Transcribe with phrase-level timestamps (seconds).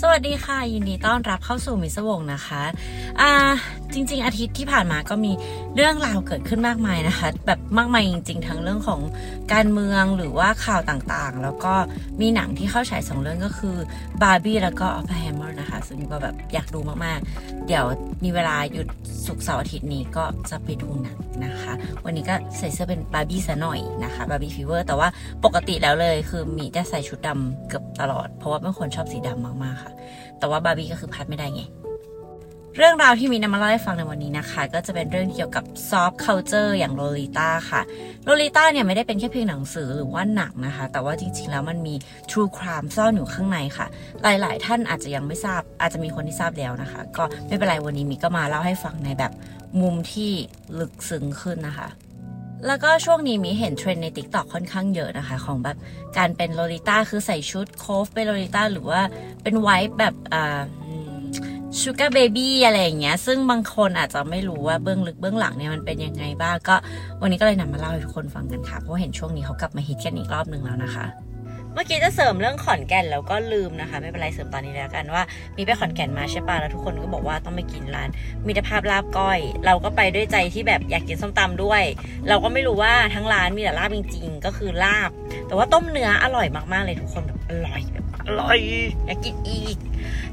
[0.00, 2.62] สวัสดีค่ะ ยินดีต้อนรับเข้าสู่มิสวงนะคะ
[3.20, 3.30] อ่า
[3.92, 5.32] จริง ๆ อาทิตย์ที่ผ่านมาก็มี
[5.76, 9.00] เรื่องราวเกิดขึ้นมากมายนะคะ แบบมากมายจริง ๆ ทั้งเรื่องของ
[9.52, 11.74] การเมืองหรือว่าข่าวต่างๆ แล้วก็
[12.20, 13.76] มีหนังที่เข้าฉายสองเรื่องก็คือ
[14.22, 15.43] บาร์บี้แล้วก็ออปเพนไฮเมอร์นะ
[15.74, 17.84] คะซึ่งก็แบบอยากดูมากๆ เดี๋ยว
[18.24, 18.88] มีเวลาหยุด
[19.26, 21.72] ศุกร์เสาร์อาทิตย์นี้ก็จะไปดูหนังนะคะ
[22.04, 25.08] วันนี้ก็ใส่เสื้อเป็นบาร์บี้ซะหน่อยนะคะบาร์บี้ fever แต่ว่า
[25.44, 29.92] ปกติแล้วเลยคือมีแต่ใส่ชุดดำเกือบตลอด เพราะว่าเป็นคนชอบสีดำมากๆค่ะ
[30.38, 31.62] แต่ว่าบาร์บี้ก็คือพลาดไม่ได้ไง
[32.78, 37.82] เรื่องราวที่มีนำมาเล่าให้ฟังในวันนี้นะคะ ก็จะเป็นเรื่องเกี่ยวกับ subculture อย่างโลลิต้าค่ะ
[38.24, 41.94] โลลิต้าเนี่ยไม่ได้เป็นแค่เพียงหนังสือหรือว่าหนังนะคะ แต่ว่าจริงๆแล้วมันมี
[42.30, 43.86] True Crime ซ่อนอยู่ข้างในค่ะ
[44.22, 49.32] หลายๆ ท่านอาจจะยังไม่ทราบ อาจจะมีคนที่ทราบแล้วนะคะ ก็ไม่เป็นไรวันนี้มีก็มาเล่าให้ฟังในแบบ
[49.80, 50.32] มุมที่
[50.78, 51.88] ลึกซึ้งขึ้นนะคะ
[52.66, 55.76] แล้วก็ช่วงนี้มีเห็นเทรนใน t ิ k t o k ค่อนข้างเยอะนะคะ ของแบบ
[56.18, 59.00] การเป็นโลลิต้าคือใส่ชุดโคฟเป็นโลลิต้าหรือว่า
[59.42, 60.60] เป็นไวท์แบบอ่า
[61.80, 66.76] sugar baby อะไรอย่างเงี้ย ซึ่งบางคนอาจจะไม่รู้ว่าเบื้องลึกเบื้องหลังเนี่ยมันเป็นยังไงบ้างก็
[67.20, 71.06] วันนี้ก็เลยนำมาเล่าให้ทุกคนฟังกันค่ะ เพราะเห็นช่วงนี้เขากลับมาฮิตกันอีกรอบหนึ่งแล้วนะคะ
[71.74, 75.22] เมื่อกี้จะเสริมเรื่องขอนแก่นแล้วก็ลืมนะคะ ไม่เป็นไรเสริมตอนนี้แล้วกันว่า
[75.56, 78.08] มีไปขอนแก่นมาใช่ปะแล้วทุกคนก็บอกว่าต้องไปกินร้าน
[78.46, 81.82] มิตรภาพลาบก้อย เราก็ไปด้วยใจที่แบบอยากกินส้มตำด้วย
[82.28, 85.10] เราก็ไม่รู้ว่าทั้งร้านมีแต่ลาบจริง ๆ ก็คือลาบ
[85.46, 88.58] แต่ว่าต้มเนื้ออร่อยมากๆเลยทุกคนแบบอร่อยแบบ อร่อย
[89.06, 89.76] อยากกินอีก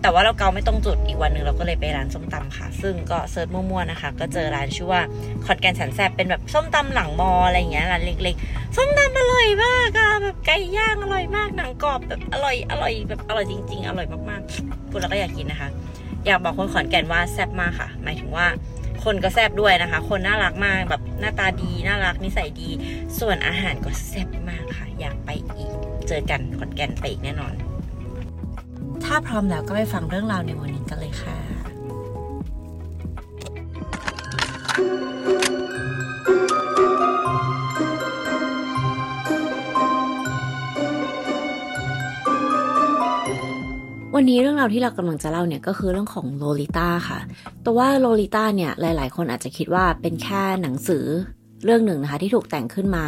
[0.02, 5.02] แต่ว่าเราเกาไม่ตรงจุดอีกวันหนึ่งเราก็เลยไปร้านส้มตำค่ะ ซึ่งก็ search มั่วๆนะคะ ก็เจอร้านชื่อว่า
[5.46, 15.70] ขอนแก่นสันแซบเป็นแบบส้มตำหลังมออะไรอย่างเงี้ยร้านเล็กๆ ส้มตำอร่อยมากอะแบบไก่ย่างอร่อยมากหนังกรอบแบบอร่อยอร่อยแบบอร่อยจริง ๆ อร่อยมากๆพูดแล้วก็อยากกินนะคะ
[16.26, 18.48] อยากบอกคนขอนแก่นว่าแซ่บมากค่ะ หมายถึงว่า
[19.04, 22.70] คนก็แซ่บด้วยนะคะ คนน่ารักมากแบบหน้าตาดีน่ารักนิสัยดี
[23.20, 25.72] ส่วนอาหารก็แซ่บมากค่ะ อยากไปอีก
[26.08, 27.54] เจอกันขอนแก่นไปอีกแน่นอน
[29.06, 31.38] ถ้าพร้อมแล้วก็ไปฟังเรื่องราวในวันนี้กันเลยค่ะ
[44.16, 47.20] วันนี้เรื่องราวที่เรากำลังจะเล่าเนี่ยก็คือเรื่องของโลลิต้าค่ะ
[47.64, 51.06] แต่ว่าโลลิต้าเนี่ยหลาย ๆ คนอาจจะคิดว่าเป็นแค่หนังสือ
[51.66, 53.06] เรื่องหนึ่งนะคะที่ถูกแต่งขึ้นมา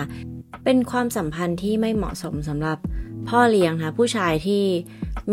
[0.63, 2.77] เป็นความสัมพันธ์ที่ไม่เหมาะสมสำหรับ
[3.29, 4.63] พ่อเลี้ยงนะคะผู้ชายที่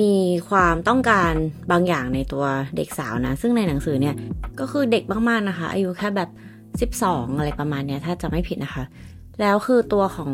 [0.00, 0.14] มี
[0.50, 1.32] ความต้องการ
[1.70, 2.44] บางอย่างในตัว
[2.76, 4.14] เด็กสาวนะ ซึ่งในหนังสือเนี่ย
[4.60, 6.30] ก็คือเด็กมากๆนะคะ อายุแค่แบบ
[7.00, 8.84] 12 อะไรประมาณเนี้ยถ้าจะไม่ผิดนะคะ
[9.40, 10.32] แล้วคือตัวของ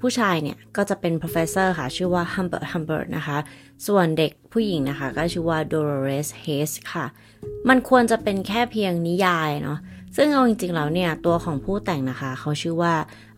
[0.00, 3.36] ผู้ชายเนี่ย ก็จะเป็น professor ค่ะ ชื่อว่า Humbert Humbert นะคะ
[3.86, 7.06] ส่วนเด็กผู้หญิงนะคะ ก็ชื่อว่า Dolores Hayes ค่ะ
[7.68, 9.78] มันควรจะเป็นแค่เพียงนิยายเนาะ
[10.16, 12.94] ซึ่งเอาจริงๆแล้วเนี่ย ตัวของผู้แต่งนะคะ เขาชื่อว่า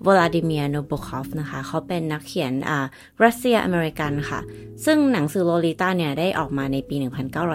[0.06, 2.86] Vladimir Nabokov นะคะ เขาเป็นนักเขียนอ่า
[3.24, 4.40] รัสเซียอเมริกันค่ะ
[4.84, 6.96] ซึ่งหนังสือโลลิต้าเนี่ย ได้ออกมาในปี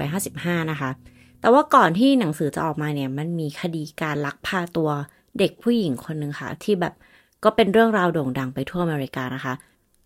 [0.06, 0.90] 1955 นะคะ
[1.42, 4.90] แต่ว่าก่อนที่หนังสือจะออกมาเนี่ย มันมีคดีการลักพาตัว
[5.40, 6.94] เด็กผู้หญิงคนหนึ่งค่ะ ที่แบบ
[7.44, 9.54] ก็เป็นเรื่องราวโด่งดังไปทั่วอเมริกานะคะ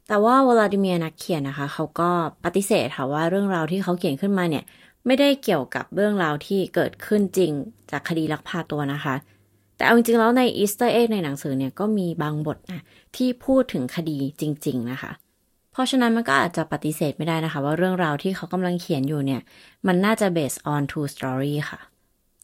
[0.08, 2.10] แต่ว่าวลาดิเมียร์นักเขียนนะคะ เขาก็
[2.44, 4.64] ปฏิเสธค่ะว่าเรื่องราวที่เขาเขียนขึ้นมาเนี่ย
[5.06, 7.52] ไม่ได้เกี่ยวกับเรื่องราวที่เกิดขึ้นจริง
[7.92, 9.16] จากคดีลักพาตัวนะคะ
[9.76, 12.82] แต่เอาจริงๆแล้วใน Easter egg ในหนังสือเนี่ยก็มีบางบทนะ
[13.16, 15.12] ที่พูดถึงคดีจริง ๆ นะคะ
[15.72, 19.42] เพราะฉะนั้นมันก็อาจจะปฏิเสธไม่ได้นะคะ ว่าเรื่องราวที่เขากำลังเขียนอยู่เนี่ย
[19.88, 21.80] มันน่าจะ based on true story ค่ะ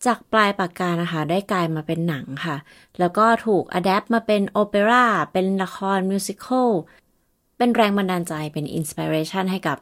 [0.06, 2.58] จากปลายปากกานะคะ ได้กลายมาเป็นหนังค่ะ
[3.00, 6.70] แล้วก็ถูก adapt มาเป็นโอเปร่าเป็นละคร musical
[7.58, 9.78] เป็นแรงบันดาลใจเป็น inspiration ให้กับ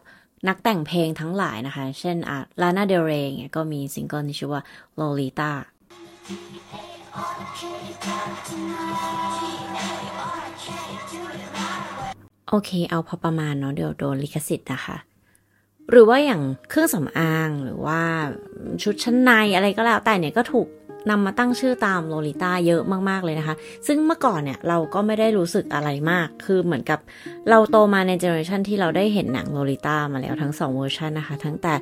[0.47, 4.63] นักแต่งเพลงทั้งหลายนะคะ เช่นอะ Lana Del Rey เนี่ยก็มีซิงเกิลที่ชื่อว่า
[4.99, 5.51] Lolita
[12.49, 14.97] โอเค เอาพอประมาณเนาะเดี๋ยวโดนลิขสิทธิ์นะคะ
[15.89, 18.01] หรือว่าอย่างเครื่องสำอางหรือว่า
[18.83, 20.67] ชุดชั้นในอะไรก็แล้วแต่เนี่ยก็ถูก
[21.09, 23.55] นำมาตั้งชื่อตามโลลิต้าเยอะมากๆเลยนะคะ
[23.87, 26.99] ซึ่งเมื่อก่อนเนี่ยเราก็ไม่ได้รู้สึกอะไรมาก คือเหมือนกับ
[27.49, 31.73] เราโตมาใน generation ที่เราได้เห็นหนังโลลิต้ามาแล้วทั้ง 2 เวอร์ชันนะคะ ตั้งแต่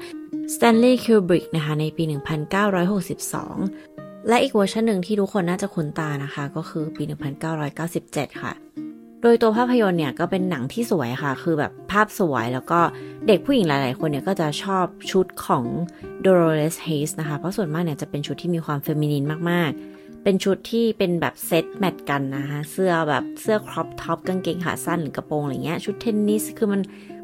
[0.53, 7.03] Stanley Kubrick นะคะในปี 1962 และอีกเวอร์ชันหนึ่งที่ทุกคนน่าจะคุ้นตานะคะ ก็คือปี
[7.71, 8.53] 1997 ค่ะ
[9.21, 12.79] โดยตัวภาพยนตร์เนี่ยก็เป็นหนังที่สวยค่ะ คือแบบภาพสวยแล้วก็
[13.27, 15.63] เด็กผู้หญิงหลาย ๆ คนเนี่ยก็จะชอบชุดของ
[16.25, 26.81] Dolores Haze นะคะ เพราะส่วนมากเนี่ยจะเป็นชุดที่มีความ feminine มาก ๆ เป็นชุดที่เป็นแบบเซต match กันนะคะ เสื้อแบบเสื้อ crop top กางเกงขาสั้นหรือกระโปรงอะไรเงี้ย ชุดเทนนิสคือมัน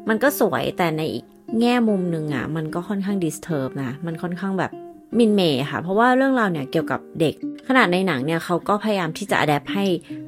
[0.08, 1.24] มันก็สวยแต่ในอีก
[1.60, 4.72] แง่มุมหนึ่งอะ่ะมันก็ค่อนข้าง disturb นะ มันค่อนข้างแบบ
[5.18, 7.34] หมิ่นเหม่ค่ะ เพราะว่าเรื่องราวเนี่ยเกี่ยวกับเด็ก
[7.68, 9.84] ขนาดในหนังเนี่ยเขาก็พยายามที่จะ adapt ให้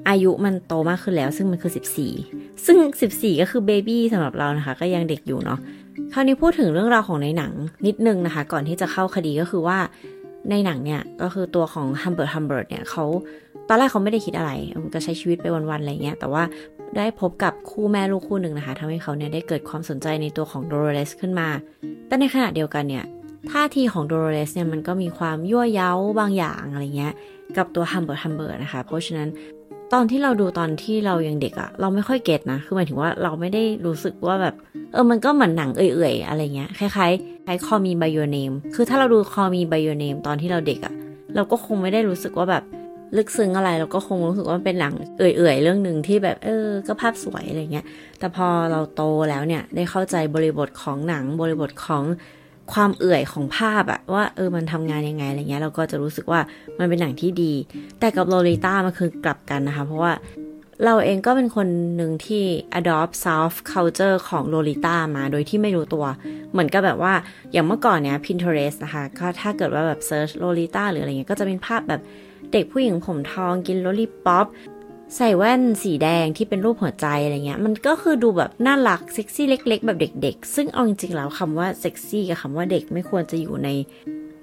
[0.08, 1.72] อายุมันโตมากขึ้นแล้ว ซึ่งมันคือ
[2.18, 2.78] 14 ซึ่ง
[3.12, 5.58] 14 ก็คือ baby สำหรับเรานะคะ ก็ยังเด็กอยู่เนาะ
[6.12, 7.52] คราวนี้พูดถึงเรื่องราวของในหนัง
[7.86, 9.78] นิดนึงนะคะ ก่อนที่จะเข้าคดีก็คือว่า
[10.50, 13.04] ในหนังเนี่ยก็คือตัวของฮัมเบิร์ตฮัมเบิร์ตเนี่ยเขา
[13.68, 14.50] ตอนแรกเขาไม่ได้คิดอะไร
[14.94, 16.42] ก็ใช้ชีวิตไปวันๆอะไรเงี้ย แต่ว่า
[16.96, 21.48] ได้พบกับคู่แม่ลูกคู่หนึ่งนะคะทำให้เขาเนี่ยได้เกิดความสนใจในตัวของโดโรเลสขึ้นมา
[22.06, 23.04] แต่ในขณะเดียวกันเนี่ย
[23.50, 27.14] ท่าทีของโดโรเลสเนี่ยมันก็มีความยั่วเย้าบางอย่างอะไรเงี้ย
[27.56, 29.28] กับตัวฮัมเบิร์ตฮัมเบิร์ตนะคะ เพราะฉะนั้น
[29.92, 34.54] ตอนที่เราดูตอนที่เรายังเด็กอะเราไม่ค่อย get นะ คือหมายถึงว่าเราไม่ได้รู้สึกว่าแบบ
[34.92, 40.94] เออมันก็เหมือนหนังเอื่อยๆ อะไรเงี้ยคล้ายๆคล้าย Call Me by Your Name คือถ้าเราดู Call Me by Your Name ตอนที่เราเด็กอะ
[41.34, 42.64] เราก็คงไม่ได้รู้สึกว่าแบบ
[43.16, 47.84] ลึกซึ้งอะไรเราก็คงรู้สึกว่าเป็นหนังเอื่อยๆ เรื่องหนึ่งที่แบบเออ ก็ภาพสวยอะไรเงี้ย
[48.18, 52.04] แต่พอเราโตแล้วเนี่ยได้เข้าใจบริบทของหนังบริบทของ
[52.72, 56.40] ความเอื่อยของภาพอะว่าเออมันทำงานยังไงอะไรเงี้ยเราก็จะรู้สึกว่า
[56.78, 57.52] มันเป็นหนังที่ดี
[58.00, 60.12] แต่กับโลลิต้ามันคือกลับกันนะคะ เพราะว่า
[60.84, 62.44] เราเองก็เป็นคนหนึ่งที่
[62.78, 66.04] adopt soft culture ของโลลิต้ามาโดยที่ไม่รู้ตัว
[66.52, 67.14] เหมือนกับแบบว่า
[67.52, 72.00] อย่างเมื่อก่อนเนี้ย Pinterest นะคะก็ถ้าเกิดว่าแบบ search โลลิต้าหรืออะไรเงี้ยก็จะเป็นภาพแบบ
[72.52, 74.46] เด็กผู้หญิงผมทองกิน lollipop
[75.14, 83.68] ใส่แว่นสีแดงที่เป็นรูปหัวใจอะไรเงี้ย มันก็คือดูแบบน่ารักเซ็กซี่เล็ก ๆ แบบเด็ก ๆ ซึ่งเอาจริงๆแล้วคำว่าเซ็กซี่กับคำว่าเด็กไม่ควรจะอยู่ใน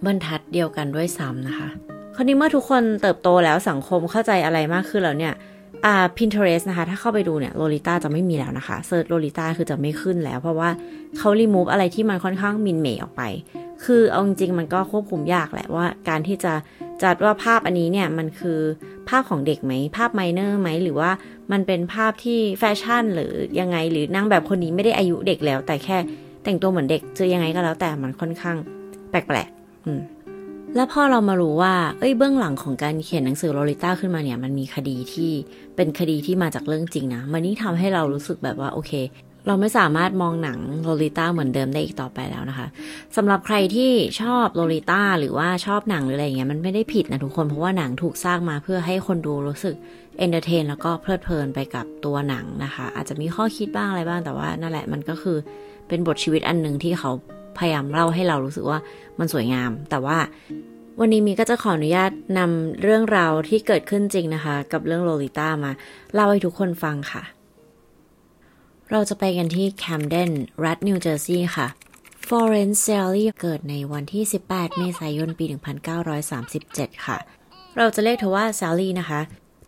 [0.05, 1.69] บรรทัดเดียวกันด้วยซ้ำนะคะ
[2.15, 5.33] คราวนี้เมื่อทุกคนเติบโตแล้วสังคมเข้าใจอะไรมากขึ้นแล้วเนี่ย
[5.85, 10.69] อ่า Pinterest นะคะ ถ้าเข้าไปดูเนี่ยโลลิต้าจะไม่มีแล้วนะคะ search โลลิต้าคือจะไม่ขึ้นแล้ว เพราะว่า
[11.17, 13.23] เขารีมูฟอะไรที่มันค่อนข้างหมิ่นเหม่ออกไป
[13.85, 16.53] คือเอาจริงๆมันก็ควบคุมยากแหละว่า การที่จะ
[17.03, 18.59] จัดว่าภาพอันนี้เนี่ยมันคือ
[19.09, 21.11] ภาพของเด็กไหม ภาพ minor ไหม หรือว่า
[21.51, 25.97] มันเป็นภาพที่แฟชั่นหรือยังไงหรือนางแบบคนนี้ไม่ได้อายุเด็กแล้ว แต่แค่
[26.43, 28.57] แต่งตัวเหมือนเด็กจะยังไงก็แล้วแต่มันค่อนข้าง
[29.09, 29.99] แปลกๆอืม
[30.75, 35.31] แล้วพอเรามารู้ว่า เอ้ยเบื้องหลังของการเขียนหนังสือโลลิต้าขึ้นมาเนี่ย มันมีคดีที่
[35.75, 38.91] เป็นคดีที่มาจากเรื่องจริงนะ มันนี่ทำให้เรารู้สึกแบบว่าโอเค
[39.47, 42.67] เราไม่สามารถมองหนังโลลิต้าเหมือนเดิมได้อีกต่อไปแล้วนะคะ
[43.15, 43.91] สำหรับใครที่
[44.21, 49.75] ชอบโลลิต้าหรือว่าชอบหนังหรืออะไรเงี้ยมันไม่ได้ผิดนะทุกคนเพราะว่าหนังถูกสร้างมาเพื่อให้คนดูรู้สึก
[50.19, 55.37] entertain แล้วก็เพลิดเพลินไปกับตัวหนังนะคะ อาจจะมีข้อคิดบ้างอะไรบ้างแต่ว่านั่นแหละมันก็คือ
[55.87, 57.11] เป็นบทชีวิตอันหนึ่งที่เขา
[57.57, 58.79] พยายามเล่าให้เรารู้สึกว่า
[59.19, 60.17] มันสวยงาม แต่ว่า
[60.99, 65.71] วันนี้มีก็จะขออนุญาตนำเรื่องราวที่เกิดขึ้นจริงนะคะ กับเรื่องโลลิต้ามา
[66.13, 67.23] เล่าให้ทุกคนฟังค่ะ
[68.91, 70.31] เราจะไปกันที่แคมเดน
[70.65, 71.67] รัฐนิวเจอร์ซีย์ค่ะ
[72.27, 75.45] ฟลอเรนซ์แซลลี่เกิดในวันที่ 18 เมษายนปี
[76.25, 77.17] 1937 ค่ะ
[77.77, 79.21] เราจะเรียกเธอว่าแซลลี่นะคะ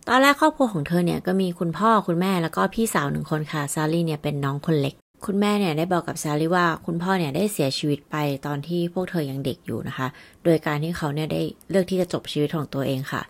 [0.07, 4.95] ตอนแรกครอบครัวของเธอเนี่ยก็มีคุณพ่อคุณแม่แล้วก็พี่สาวหนึ่งคนค่ะ แซลลี่เนี่ยเป็นน้องคนเล็ก
[5.25, 8.15] คุณแม่เนี่ยได้บอกกับแซลลี่ว่าคุณพ่อเนี่ยได้เสียชีวิตไป
[8.45, 10.07] ตอนที่พวกเธอยังเด็กอยู่นะคะ
[10.43, 13.21] โดยการที่เขาเนี่ยได้เลือกที่จะจบชีวิตของตัวเองค่ะ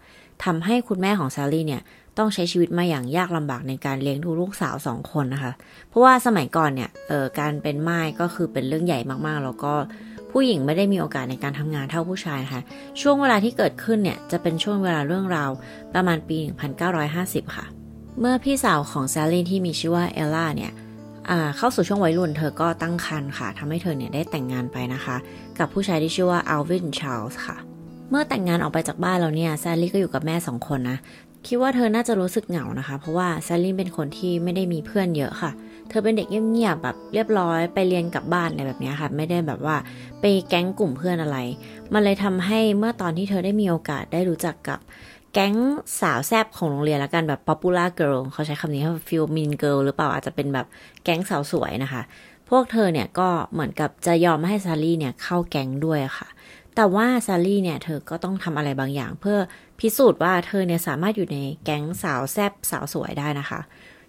[0.43, 1.81] ทำให้คุณแม่ของแซลลี่เนี่ย
[2.17, 5.51] ต้องใช้ชีวิตมาอย่างยากลำบากในการเลี้ยงดูลูกสาวสองคนนะคะ
[5.89, 9.73] เพราะว่าสมัยก่อนเนี่ยเอ่อการเป็นไม้ก็คือเป็นเรื่องใหญ่มากๆ แล้วก็
[10.31, 12.61] ผู้หญิงไม่ได้มีโอกาสในการทำงานเท่าผู้ชายะคะ
[13.01, 15.51] ช่วงเวลาที่เกิดขึ้นเนี่ยจะเป็นช่วงเวลาเรื่องราว
[15.93, 16.37] ประมาณปี
[16.97, 17.65] 1950 ค่ะ
[18.19, 20.71] เมื่อพี่สาวของซาลี่ที่มีชื่อว่าเอลล่าเนี่ย
[21.57, 25.15] เข้าสู่ช่วงวัยรุ่นเธอก็ตั้งครรภ์ค่ะทำให้เธอเนี่ยได้แต่งงานไปนะคะ
[25.59, 27.57] กับผู้ชายที่ชื่อว่าอัลวินชาร์ลส์ค่ะ
[28.09, 30.97] เมื่อแต่งงานออกไปจากบ้านแล้วเนี่ยแซลลี่ก็อยู่กับแม่สองคนนะ
[31.47, 35.51] คิดว่าเธอน่าจะรู้สึกเหงานะคะ เพราะว่าแซลลี่เป็นคนที่ไม่ได้มีเพื่อนเยอะค่ะ
[35.89, 39.75] เธอเป็นเด็กเงียบๆแบบเรียบร้อยไปเรียนกลับบ้านอะไรแบบนี้ค่ะ ไม่ได้แบบว่า
[40.21, 41.37] ไปแก๊งกลุ่มเพื่อนอะไร
[41.93, 44.79] มันเลยทำให้เมื่อตอนที่เธอได้มีโอกาสได้รู้จักกับ
[45.37, 45.55] แก๊ง
[46.01, 50.67] สาวแซบของโรงเรียนแล้วกันแบบ popular girl เขาใช้คำนี้ว่า feel mean girl หรือเปล่าอาจจะเป็นแบบ
[51.03, 52.01] แก๊งสาวสวยนะคะ
[52.49, 56.27] พวกเธอเนี่ยก็เหมือนกับจะยอมให้ซารี่เนี่ยเข้าแก๊งด้วยค่ะ
[56.75, 59.37] แต่ว่าซารี่เนี่ยเธอก็ต้องทำอะไรบางอย่าง เพื่อ
[59.79, 63.59] พิสูจน์ว่าเธอเนี่ยสามารถอยู่ในแก๊งสาวแซบสาวสวยได้นะคะ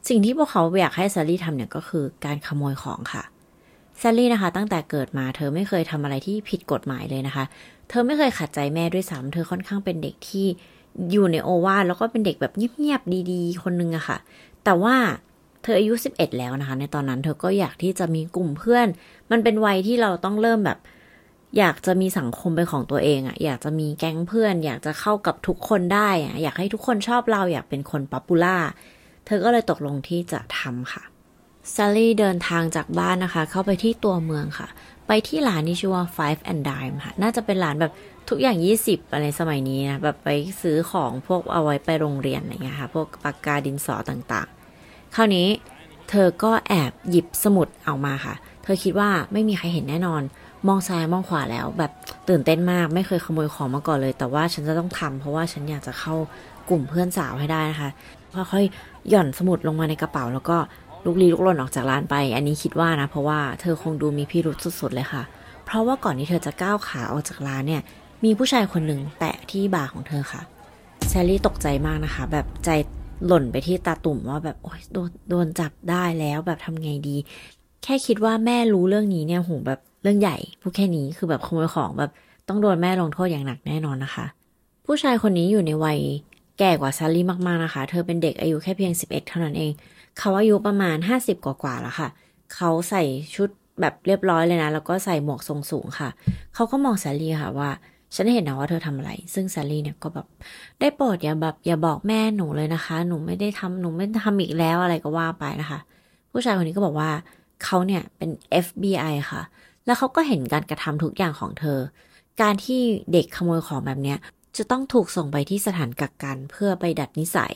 [0.08, 3.22] สิ่งที่พวกเขาอยากให้ซารี่ทำเนี่ยก็คือการขโมยของค่ะ
[4.02, 7.44] ซารี่นะคะ ตั้งแต่เกิดมาเธอไม่เคยทำอะไรที่ผิดกฎหมายเลยนะคะ
[7.88, 10.46] เธอไม่เคยขัดใจแม่ด้วยซ้ำเธอค่อนข้างเป็นเด็กที่
[11.10, 14.18] อยู่ในโอวาแล้วก็เป็นเด็กแบบเงียบๆดีๆ คนนึงอะค่ะ
[14.64, 14.96] แต่ว่า
[15.62, 18.86] เธออายุ 11 แล้วนะคะ ในตอนนั้นเธอก็อยากที่จะมีกลุ่มเพื่อน
[19.30, 20.78] มันเป็นวัยที่เราต้องเริ่มแบบ
[21.58, 28.56] อยากจะมีสังคมเป็นของตัวเองอะอยากจะมีแก๊งเพื่อน อยากจะเข้ากับทุกคนได้อะอยากให้ทุกคนชอบเราอยากเป็นคน popular
[29.26, 31.02] เธอก็เลยตกลงที่จะทำค่ะ
[31.74, 34.68] แซลลี่เดินทางจากบ้านนะคะ เข้าไปที่ตัวเมืองค่ะ
[35.06, 37.92] ไปที่ร้านที่ชื่อว่า Five and Dime ค่ะ น่าจะเป็นร้านแบบ
[38.28, 40.28] ทุกอย่างยี่สิบอะไรสมัยนี้นะแบบไป
[40.62, 45.48] ซื้อของพวกเอาไว้ไปโรงเรียนอะไรเงี้ยค่ะ พวกปากกาดินสอต่างๆ คราวนี้
[46.10, 50.22] เธอก็แอบหยิบสมุดออกมาค่ะ เธอคิดว่าไม่มีใครเห็นแน่นอน
[50.68, 51.92] มองซ้ายมองขวาแล้ว แบบ
[52.28, 56.14] ตื่นเต้นมากไม่เคยขโมยของมาก่อนเลย แต่ว่าฉันจะต้องทำเพราะว่าฉันอยากจะเข้า
[56.70, 57.90] กลุ่มเพื่อนสาวให้ได้นะคะ
[58.52, 60.56] ค่อยๆหย่อนสมุดลงมาในกระเป๋า แล้วก็
[61.04, 65.22] ลูกลีลูกลนออกจากร้านไป อันนี้คิดว่านะ เพราะว่าเธอคงดูมีพิรุษสุดๆเลยค่ะ
[65.66, 67.82] เพราะว่าก่อนที่เธอจะก้าวขาออกจากร้านเนี่ย
[68.24, 70.42] มีผู้ชายคนหนึ่งแตะที่บ่าของเธอค่ะ
[71.08, 72.70] แซลลี่ตกใจมากนะคะ แบบใจ
[73.26, 77.16] หล่นไปที่ตาตุ่มว่าแบบโอ๊ยโดนโดนจับได้แล้วแบบทำไงดี
[77.82, 82.10] แค่คิดว่าแม่รู้เรื่องนี้เนี่ยโหแบบเรื่องใหญ่พูดแค่นี้คือแบบขโมยของแบบ
[82.48, 84.26] ต้องโดนแม่ลงโทษอย่างหนักแน่นอนนะคะ
[84.86, 85.98] ผู้ชายคนนี้อยู่ในวัย
[86.58, 89.72] แก่กว่าซารี่มากๆนะคะ เธอเป็นเด็กอายุแค่เพียง 11 เท่านั้นเอง
[90.18, 92.08] เขาอายุประมาณ 50 กว่าๆแล้วค่ะ
[92.54, 93.02] เขาใส่
[93.34, 93.48] ชุด
[93.80, 96.08] แบบเรียบร้อยเลยนะ แล้วก็ใส่หมวกทรงสูงค่ะ
[96.54, 97.70] เขาก็มองซารี่ค่ะว่า
[98.16, 100.26] ฉันเห็นนะว่าเธอทำอะไร ซึ่งซารี่เนี่ยก็แบบ
[100.80, 105.78] ได้โปรดอย่าแบบอย่าบอกแม่หนูเลยนะคะ หนูไม่ได้ทำหนูไม่ทำอีกแล้วอะไรก็ว่าไปนะคะ
[106.32, 107.10] ผู้ชายคนนี้ก็บอกว่า
[107.64, 108.30] เขาเนี่ยเป็น
[108.64, 109.42] FBI ค่ะ
[109.86, 111.78] แล้วเขาก็เห็นการกระทำทุกอย่างของเธอ
[112.42, 112.80] การที่
[113.12, 114.18] เด็กขโมยของแบบเนี้ย
[114.56, 117.54] จะต้องถูกส่งไปที่สถานกักกันเพื่อไปดัดนิสัย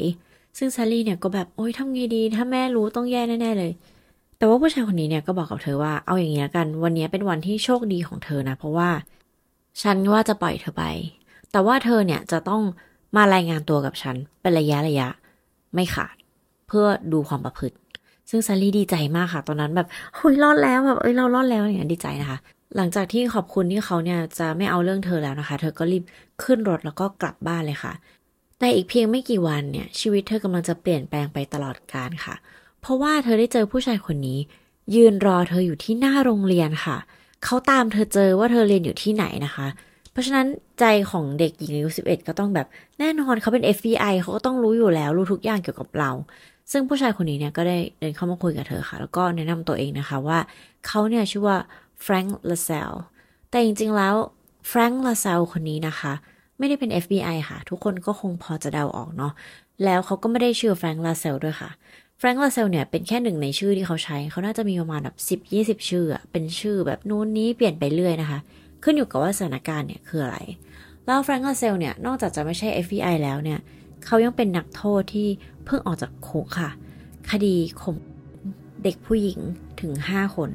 [0.59, 3.73] ซึ่งซารี่เนี่ยก็แบบโอ๊ยทำไงดี ถ้าแม่รู้ต้องแย่แน่ๆเลย
[4.37, 8.89] แต่ว่าผู้ชายคนนี้เนี่ยก็บอกกับเธอว่าเอาอย่างนี้กัน วันนี้เป็นวันที่โชคดีของเธอนะ เพราะว่า
[9.83, 10.85] ฉันว่าจะปล่อยเธอไป
[11.53, 12.63] แต่ว่าเธอเนี่ยจะต้อง
[13.17, 15.09] มารายงานตัวกับฉัน เป็นระยะระยะ
[15.75, 16.15] ไม่ขาด
[16.69, 17.77] เพื่อดูความประพฤติ
[18.31, 22.39] ซึ่งซารี่ดีใจมากค่ะ ตอนนั้นแบบเฮ้ยรอดแล้วแบบเอ้ยเรารอดแล้วอย่างดีใจนะคะ
[22.77, 26.05] หลังจากที่ขอบคุณที่เขาเนี่ยจะไม่เอาเรื่องเธอแล้วนะคะ เธอก็รีบ
[26.43, 27.93] ขึ้นรถแล้วก็กลับบ้านเลยค่ะ
[28.59, 32.35] แต่อีกเพียงไม่กี่วันเนี่ย ชีวิตเธอกำลังจะเปลี่ยนแปลงไปตลอดกาลค่ะ
[32.81, 34.39] เพราะว่าเธอได้เจอผู้ชายคนนี้
[34.95, 39.67] ยืนรอเธออยู่ที่หน้าโรงเรียนค่ะเขาตามเธอเจอว่าเธอเรียนอยู่ที่ไหนนะคะ
[40.13, 40.47] เพราะฉะนั้น
[40.81, 42.67] ใจของเด็กหญิงอายุ11 ก็ต้องแบบ
[42.99, 46.11] แน่นอนเขาเป็น FBI เขาก็ต้องรู้อยู่แล้วรู้ทุกอย่างเกี่ยวกับเรา
[46.73, 50.39] ซึ่งผู้ชายคนนี้เนี่ยก็ได้เดินเข้ามาคุยกับเธอค่ะ แล้วก็แนะนำตัวเองนะคะว่า
[50.87, 51.57] เขาเนี่ยชื่อว่า
[52.03, 52.93] แฟรงค์ลาเซล
[53.51, 54.15] แต่จริงๆแล้ว
[54.69, 56.13] แฟรงค์ลาเซลคนนี้นะคะ
[56.59, 59.33] ไม่ได้เป็น FBI ค่ะ ทุกคนก็คงพอจะเดาออกเนาะ
[59.85, 61.71] แล้วเขาก็ไม่ได้ชื่อแฟรงค์ลาเซลด้วยค่ะ
[62.23, 68.39] แฟรงค์ลาเซลเนี่ยเป็นแค่หนึ่งในชื่อที่เขาใช้ เขาน่าจะมีประมาณแบบสิบยี่สิบชื่อเป็นชื่อแบบนู้นนี้เปลี่ยนไปเรื่อยนะคะ
[68.83, 70.39] ขึ้นอยู่กับว่าสถานการณ์เนี่ยคืออะไร
[71.07, 73.59] แล้วแฟรงค์ลาเซลเนี่ยนอกจากจะไม่ใช่ FBI แล้วเนี่ย
[74.07, 75.29] เขายังเป็นนักโทษที่
[75.65, 76.71] เพิ่งออกจากคุกค่ะ
[77.31, 77.97] คดีข่ม
[78.85, 79.39] เด็กผู้หญิง
[79.81, 80.51] ถึง 5 คน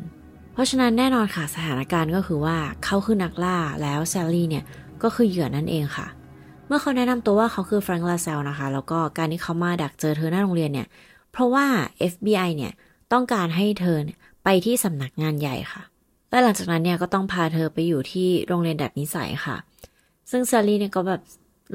[0.54, 4.64] เพราะฉะนั้นแน่นอนค่ะสถานการณ์ก็คือว่าเขาคือนักล่าแล้วแซลลี่เนี่ย
[5.04, 6.08] ก็คือเหยื่อนั่นเองค่ะ
[6.68, 10.88] เมื่อเขาแนะนำตัวว่าเขาคือแฟรงค์ลาเซลนะคะ แล้วก็การที่เขามาดักเจอเธอหน้าโรงเรียนเนี่ย
[11.36, 11.68] เพราะว่า
[12.12, 12.74] FBI เนี่ย
[13.14, 13.98] ต้องการให้เธอ
[14.44, 15.84] ไปที่สำนักงานใหญ่ค่ะ
[16.30, 19.58] และหลังจากนั้นเนี่ยก็ต้องพาเธอไปอยู่ที่โรงเรียนดัดนิสัยค่ะ
[20.32, 21.22] ซึ่งซลลี่เนี่ยก็แบบ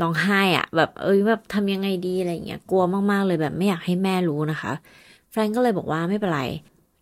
[0.00, 4.72] ร้องไห้อะแบบเอ้ยแบบทำยังไงดีอะไรเงี้ยกลัวมากๆเลยแบบไม่อยากให้แม่รู้นะคะ
[5.30, 6.42] แฟรงก์ก็เลยบอกว่าไม่เป็นไร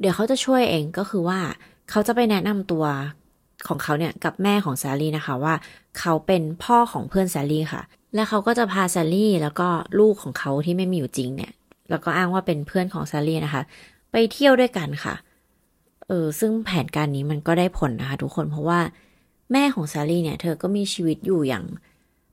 [0.01, 1.39] เดี๋ยวเขาจะช่วยเองก็คือว่า
[1.91, 2.85] เขาจะไปแนะนำตัว
[3.69, 5.55] ของเขาเนี่ยกับแม่ของแซลลี่นะคะว่า
[5.99, 7.83] เขาเป็นพ่อของเพื่อนแซลลี่ค่ะ
[8.15, 11.53] และเขาก็จะพาแซลลี่แล้วก็ลูกของเขาที่ไม่มีอยู่จริงเนี่ย
[11.91, 13.63] แล้วก็อ้างว่าเป็นเพื่อนของแซลลี่นะคะ
[14.13, 15.15] ไปเที่ยวด้วยกันค่ะ
[16.09, 18.81] เออซึ่งแผนการนี้มันก็ได้ผลนะคะ ทุกคนเพราะว่า
[19.53, 21.65] แม่ของแซลลี่เนี่ย เธอก็มีชีวิตอยู่อย่าง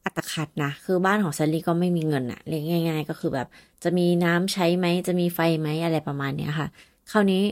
[0.03, 3.47] อัตคัดนะ คือบ้านของแซลลี่ก็ไม่มีเงินอะเรียกง่าย ๆ ก็คือแบบ
[3.83, 6.67] จะมีน้ำใช้ไหม จะมีไฟไหมอะไรประมาณนี้ค่ะ
[7.11, 7.43] คราวนี้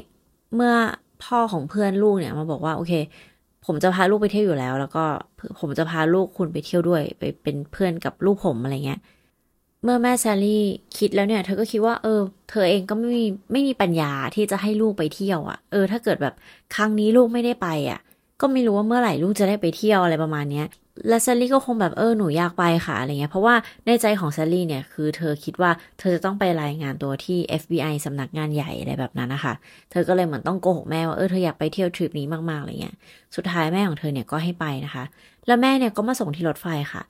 [0.56, 0.74] เมื่อ
[1.24, 2.94] พ่อของเพื่อนลูกเนี่ยมาบอกว่าโอเค
[3.66, 5.04] ผมจะพาลูกไปเที่ยวอยู่แล้ว แล้วก็
[5.60, 9.00] ผมจะพาลูกคุณไปเที่ยวด้วย ไปเป็นเพื่อนกับลูกผมอะไรเงี้ย
[9.84, 10.64] เมื่อแม่แซลลี่
[10.98, 16.34] คิดแล้วเนี่ย เธอก็คิดว่าเออ เธอเองก็ไม่มีไม่มีปัญญาที่จะให้ลูกไปเที่ยวอะ่ะ เออ ถ้าเกิดแบบ
[16.76, 18.00] ครั้งนี้ลูกไม่ได้ไปอะ่ะ
[18.42, 20.66] ก็ไม่รู้ว่าเมื่อไหร่ลูกจะได้ไปเที่ยวอะไรประมาณเนี้ย
[21.10, 29.54] และซลลี่ก็คงแบบเออหนูอยากไปค่ะอะไรเงี้ยเพราะว่าในใจของซลลี่เนี่ยคือเธอคิดว่าเธอจะต้องไปรายงานตัวที่ FBI สำนักงานใหญ่อะไรแบบนั้นนะคะ
[29.92, 32.96] เธอก็เลยเหมือนต้องโกหกแม่ว่าเออเธออยากไปเที่ยวทริปนี้มากๆอะไรเงี้ย
[33.36, 35.04] สุดท้ายแม่ของเธอเนี่ยก็ให้ไปนะคะ
[35.48, 37.04] แล้วแม่เนี่ยก็มาส่งที่รถไฟค่ะ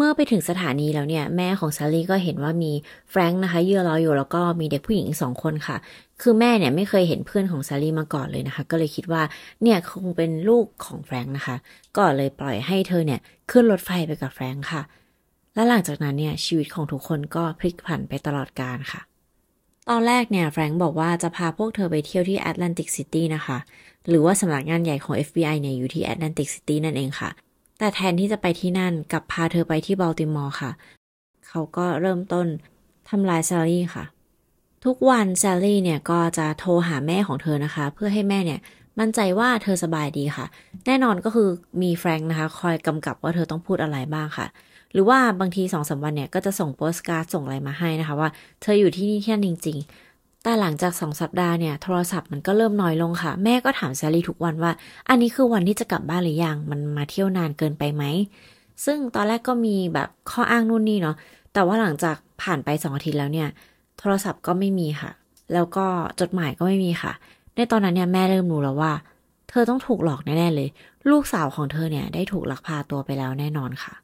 [0.00, 2.72] เมื่อไปถึงสถานีแล้วเนี่ย แม่ของซารี่ก็เห็นว่ามี
[3.10, 5.76] แฟรงค์นะคะยืนรออยู่แล้วก็มีเด็กผู้หญิงสองคนค่ะ
[6.20, 9.22] คือแม่เนี่ยไม่เคยเห็นเพื่อนของซารี่มาก่อนเลยนะคะ ก็เลยคิดว่า
[9.62, 11.56] เนี่ยคงเป็นลูกของแฟรงค์นะคะ
[11.96, 14.82] ก็เลยปล่อยให้เธอเนี่ยขึ้นรถไฟไปกับแฟรงค์ค่ะ
[15.54, 19.00] และหลังจากนั้นเนี่ยชีวิตของทุกคนก็พลิกผันไปตลอดกาลค่ะ
[19.88, 23.58] ตอนแรกเนี่ยแฟรงค์บอกว่าจะพาพวกเธอไปเที่ยวที่แอตแลนติกซิตี้นะคะ
[24.08, 27.30] หรือว่าสำนักงานใหญ่ของ FBI เนี่ยอยู่ที่แอตแลนติกซิตี้นั่นเองค่ะ
[27.78, 30.70] แต่แทนที่จะไปที่นั่นกลับพาเธอไปที่บัลติมอร์ค่ะ
[31.48, 32.46] เขาก็เริ่มต้น
[33.10, 34.04] ทำลายแซลลี่ค่ะ
[34.84, 38.60] ทุกวันแซลลี่เนี่ยก็จะโทรหาแม่ของเธอนะคะ เพื่อให้แม่เนี่ย
[38.98, 40.46] มั่นใจว่าเธอสบายดีค่ะ
[40.86, 41.48] แน่นอนก็คือ
[41.82, 44.46] มีแฟรงค์นะคะ คอยกำกับว่าเธอต้องพูดอะไรบ้างค่ะ
[44.92, 48.28] หรือว่าบางทีสองสาวันเนี่ยก็จะส่งโปสการ์ดส่งอะไรมาให้นะคะ ว่า
[48.62, 50.07] เธออยู่ที่นี่ที่นั่นจริง ๆ
[50.42, 54.72] แต่หลังจากสองสัปดาห์เนี่ยโทรศัพท์มันก็เริ่มน้อยลงค่ะ แม่ก็ถามแซลลี่ทุกวันว่า
[55.08, 58.04] อันนี้คือวันที่จะกลับบ้านหรือยัง มันมาเที่ยวนานเกินไปไหม
[58.84, 61.16] ซึ่งตอนแรกก็มีแบบข้ออ้างนู่นนี่เนาะ
[61.52, 63.48] แต่ว่าหลังจากผ่านไปสองอาทิตย์แล้วเนี่ย
[63.98, 65.10] โทรศัพท์ก็ไม่มีค่ะ
[65.54, 65.86] แล้วก็
[66.20, 67.12] จดหมายก็ไม่มีค่ะ
[67.54, 68.92] ในตอนนั้นเนี่ยแม่เริ่มรู้แล้วว่า
[69.50, 70.68] เธอต้องถูกหลอกแน่ๆเลย
[71.10, 73.94] ลูกสาวของเธอเนี่ยได้ถูกลักพาตัวไปแล้วแน่นอนค่ะ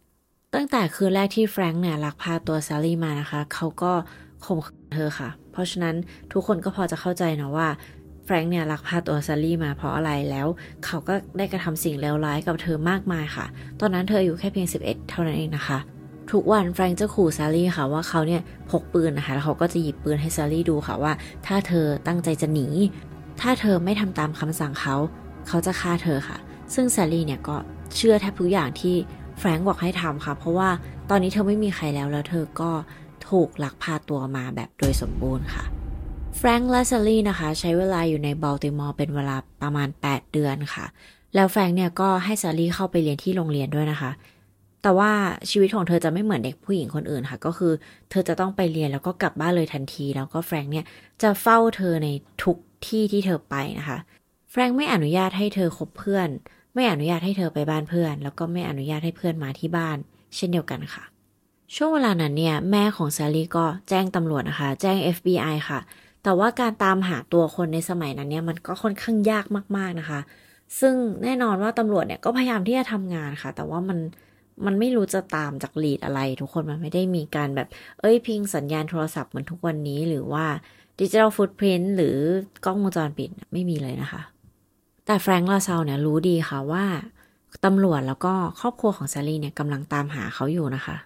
[0.55, 3.93] ตั้งแต่คืนแรกที่แฟรงค์เนี่ยลักพาตัวซาลี่มานะคะ เขาก็
[4.47, 5.95] ข่มขืนเธอค่ะ เพราะฉะนั้น
[6.33, 7.69] ทุกคนก็พอจะเข้าใจนะว่า
[8.25, 10.47] แฟรงค์เนี่ยลักพาตัวซาลี่มาเพราะอะไรแล้ว
[10.85, 13.47] เขาก็ได้กระทำสิ่งเลวร้ายกับเธอมากมายค่ะ
[13.81, 15.79] ตอนนั้นเธออยู่แค่เพียง 11 เท่านั้นเองนะคะ
[16.33, 21.13] ทุกวันแฟรงค์จะขู่ซาลี่ค่ะว่าเขาเนี่ยพกปืนนะคะแล้วเขาก็จะหยิบปืนให้ซาลี่ดูค่ะว่า
[21.47, 22.67] ถ้าเธอตั้งใจจะหนี
[23.41, 24.97] ถ้าเธอไม่ทำตามคำสั่งเขา
[25.49, 26.39] เขาจะฆ่าเธอค่ะ
[26.75, 27.57] ซึ่งซาลี่เนี่ยก็
[27.97, 28.95] เชื่อแทบทุกอย่างที่
[29.39, 30.69] แฟรงค์บอกให้ทำค่ะ เพราะว่า
[31.11, 32.71] ตอนนี้เธอไม่มีใครแล้วแล้วเธอก็
[33.31, 35.65] ถูกลักพาตัวมาแบบโดยสมบูรณ์ค่ะ
[36.37, 40.85] แฟรงค์และซาลี่นะคะ ใช้เวลาอยู่ในบัลติมอร์เป็นเวลาประมาณ 8 เดือนค่ะ
[41.35, 44.11] แล้วแฟรงค์เนี่ยก็ให้ซาลี่เข้าไปเรียนที่โรงเรียนด้วยนะคะ
[44.83, 45.11] แต่ว่า
[45.51, 47.73] ชีวิตของเธอจะไม่เหมือนเด็กผู้หญิงคนอื่นค่ะ ก็คือ
[48.11, 50.85] เธอจะต้องไปเรียนแล้วก็กลับบ้านเลยทันที แล้วก็แฟรงค์เนี่ย
[51.23, 52.09] จะเฝ้าเธอใน
[52.43, 53.99] ทุกที่ที่เธอไปนะคะ
[54.51, 56.29] แฟรงค์ไม่อนุญาตให้เธอคบเพื่อน
[56.75, 59.97] ไม่อนุญาตให้เธอไปบ้านเพื่อน แล้วก็ไม่อนุญาตให้เพื่อนมาที่บ้าน
[60.37, 61.05] เช่นเดียวกันค่ะ
[61.77, 65.81] ช่วงเวลานั้นเนี่ย แม่ของซาลี่ก็แจ้งตำรวจนะคะ แจ้ง FBI ค่ะ
[66.23, 69.45] แต่ว่าการตามหาตัวคนในสมัยนั้นเนี่ย มันก็ค่อนข้างยาก
[69.77, 70.21] มากๆนะคะ
[70.81, 73.99] ซึ่งแน่นอนว่าตำรวจเนี่ยก็พยายามที่จะทำงานค่ะ แต่ว่ามัน
[74.65, 77.69] มันไม่รู้จะตามจาก lead อะไร ทุกคนมันไม่ได้มีการแบบ
[78.01, 80.45] เอ้ย ping สัญญาณโทรศัพท์เหมือนทุกวันนี้หรือว่า
[81.01, 82.17] digital footprint หรือ
[82.65, 84.23] กล้องวงจรปิดไม่มีเลยนะคะ
[85.07, 86.85] แต่แฟรงค์ลาซาลเนี่ยรู้ดีค่ะว่า
[87.65, 90.97] ตำรวจแล้วก็ครอบครัวของแซลลี่เนี่ยกำลังตามหาเขาอยู่นะคะ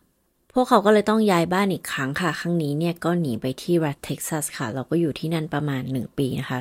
[0.52, 6.60] พวกเขาก็เลยต้องย้ายบ้านอีกครั้งค่ะ ครั้งนี้เนี่ยก็หนีไปที่รัฐเท็กซัสค่ะ เราก็อยู่ที่นั่นประมาณหนึ่งปีนะคะ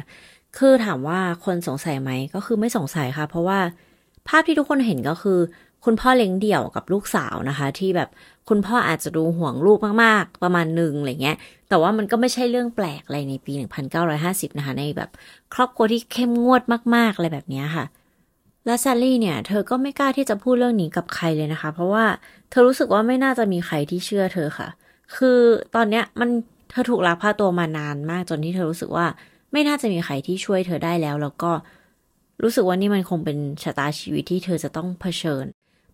[0.57, 3.59] คือถามว่าคนสงสัยไหมก็คือไม่สงสัยค่ะ เพราะว่า
[4.27, 5.39] ภาพที่ทุกคนเห็นก็คือ
[5.85, 8.09] คุณพ่อเลี้ยงเดี่ยวกับลูกสาวนะคะ ที่แบบ
[8.49, 11.37] คุณพ่ออาจจะดูห่วงลูกมากๆ ประมาณหนึ่งอะไรเงี้ย
[11.69, 13.53] แต่ว่ามันก็ไม่ใช่เรื่องแปลกอะไรในปี
[14.05, 15.09] 1950 นะคะ ในแบบ
[15.53, 16.61] ครอบครัวที่เข้มงวด
[16.95, 17.85] มากๆอะไรแบบนี้ค่ะ
[18.67, 22.05] และซาลี่เนี่ย เธอก็ไม่กล้าที่จะพูดเรื่องนี้กับใครเลยนะคะ เพราะว่า
[22.49, 24.69] เธอรู้สึกว่าไม่น่าจะมีใครที่เชื่อเธอค่ะ
[25.15, 25.39] คือ
[25.75, 26.29] ตอนเนี้ยมัน
[26.69, 29.05] เธอถูกลักพาตัวมานานมากจนที่เธอรู้สึกว่า
[29.51, 31.51] ไม่น่าจะมีใครที่ช่วยเธอได้แล้ว แล้วก็
[32.43, 35.45] รู้สึกว่านี่มันคงเป็นชะตาชีวิตที่เธอจะต้องเผชิญ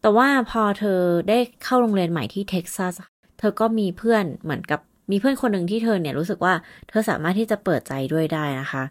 [0.02, 2.94] แต่ว่าพอเธอได้เข้าโรงเรียนใหม่ที่เท็กซัส
[3.40, 4.80] เธอก็มีเพื่อนเหมือนกับ
[5.12, 6.54] มีเพื่อนคนหนึ่งที่เธอเนี่ยรู้สึกว่า
[6.90, 8.84] เธอสามารถที่จะเปิดใจด้วยได้นะคะ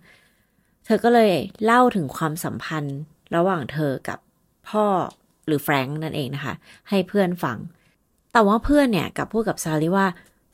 [0.87, 1.33] เธอก็เลย
[1.65, 2.99] เล่าถึงความสัมพันธ์
[3.37, 4.19] ระหว่างเธอกับ
[4.69, 4.87] พ่อ
[5.47, 6.55] หรือแฟรงค์นั่นเองนะคะ
[6.89, 7.59] ให้เพื่อนฟัง
[8.33, 10.07] แต่ว่าเพื่อนเนี่ยกับพูดกับซาลีว่า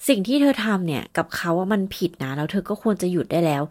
[0.08, 3.62] สิ่งที่เธอทำเนี่ยกับเขาว่ามันผิดนะ แล้วเธอก็ควรจะหยุดได้แล้ว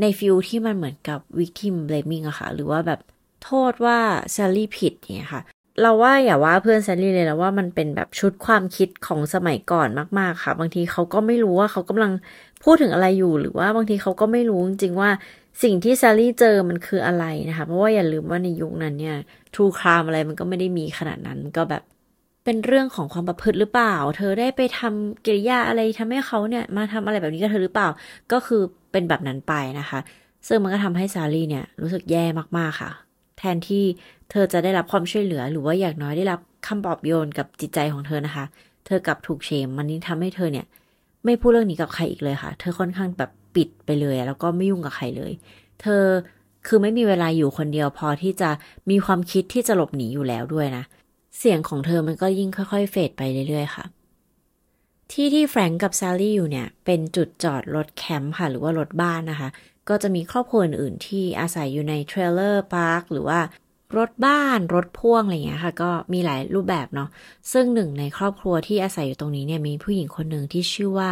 [0.00, 3.00] ในฟิลที่มันเหมือนกับ victim blaming อะค่ะ หรือว่าแบบ
[3.44, 3.98] โทษว่า
[4.34, 5.42] ซาลีผิดเนี่ยค่ะ
[5.82, 12.12] เราว่าอย่าว่าเพื่อนซาลีเลยแล้วว่ามันเป็นแบบชุดความคิดของสมัยก่อนมากๆค่ะ บางทีเขาก็ไม่รู้ว่าเขากำลัง
[12.66, 15.10] พูดถึงอะไรอยู่หรือว่าบางทีเขาก็ไม่รู้จริงว่า
[15.62, 19.16] สิ่งที่ซารี่เจอมันคืออะไรนะคะ เพราะว่าอย่าลืมว่าในยุคนั้นเนี่ย
[19.54, 21.82] ทูครามอะไรมันก็ไม่ได้มีขนาดนั้นก็แบบ
[22.44, 27.88] เป็นเรื่องของความประพฤติหรือเปล่า เธอได้ไปทำกิริยาอะไรทำให้เขาเนี่ยมาทำอะไรแบบนี้กับเธอหรือเปล่า
[28.32, 29.98] ก็คือเป็นแบบนั้นไปนะคะ
[30.46, 32.24] ซึ่งมันก็ทำให้ซารี่เนี่ยรู้สึกแย่
[32.58, 32.90] มากๆค่ะ
[33.38, 33.84] แทนที่
[34.30, 38.44] เธอจะได้รับความช่วยเหลือ หรือว่าอย่างน้อยได้รับคำปลอบโยนกับจิตใจของเธอนะคะ
[38.86, 40.66] เธอกลับถูกเชมมันนี้ทำให้เธอเนี่ย
[41.26, 45.32] ไม่พูดเรื่องนี้กับใครอีกเลยค่ะ เธอค่อนข้างแบบปิดไปเลย แล้วก็ไม่ยุ่งกับใครเลย
[45.80, 46.02] เธอ
[46.66, 48.50] คือไม่มีเวลาอยู่คนเดียวพอที่จะ
[48.90, 50.84] มีความคิดที่จะหลบหนีอยู่แล้วด้วยนะ
[51.38, 53.84] เสียงของเธอมันก็ยิ่งค่อยๆ fade ไปเรื่อยๆค่ะ
[55.12, 59.48] ที่ที่แฟรงก์กับแซลลี่อยู่เนี่ย เป็นจุดจอดรถแคมป์ค่ะ หรือว่ารถบ้านนะคะ
[59.88, 63.38] ก็จะมีครอบครัวอื่นๆที่อาศัยอยู่ใน trailer park หรือว่า
[63.96, 67.08] รถบ้านรถพ่วงอะไรเงี้ยค่ะ ก็มีหลายรูปแบบเนาะ
[67.52, 71.10] ซึ่งหนึ่งในครอบครัวที่อาศัยอยู่ตรงนี้เนี่ยมีผู้หญิงคนหนึ่งที่ชื่อว่า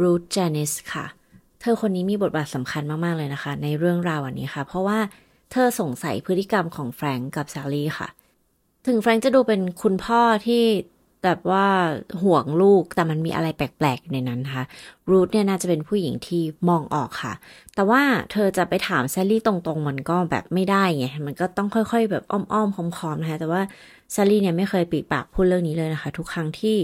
[0.00, 1.06] รูทเจนิสค่ะ
[1.60, 4.98] เธอคนนี้มีบทบาทสำคัญมาก ๆ เลยนะคะ ในเรื่องราวอันนี้ค่ะ เพราะว่า
[5.52, 8.08] เธอสงสัยพฤติกรรมของแฟรงก์กับซารีค่ะ
[8.86, 10.62] ถึงแฟรงก์จะดูเป็นคุณพ่อที่
[11.24, 11.66] แบบว่า
[12.22, 14.64] ห่วงลูกแต่มันมีอะไรแปลกๆในนั้นค่ะ
[15.10, 17.32] รูทเนี่ยน่าจะเป็นผู้หญิงที่มองออกค่ะ
[17.74, 18.02] แต่ว่า
[18.32, 23.62] เธอจะไปถามแซลลี่ตรงๆ มันก็แบบไม่ได้ไงมันก็ต้องค่อยๆ แบบอ้อมๆคอมๆนะคะแต่ว่า
[24.12, 26.76] แซาลี่เนี่ยไม่เคยปิดปากพูดเรื่องนี้เลยนะคะ ทุกครั้งที่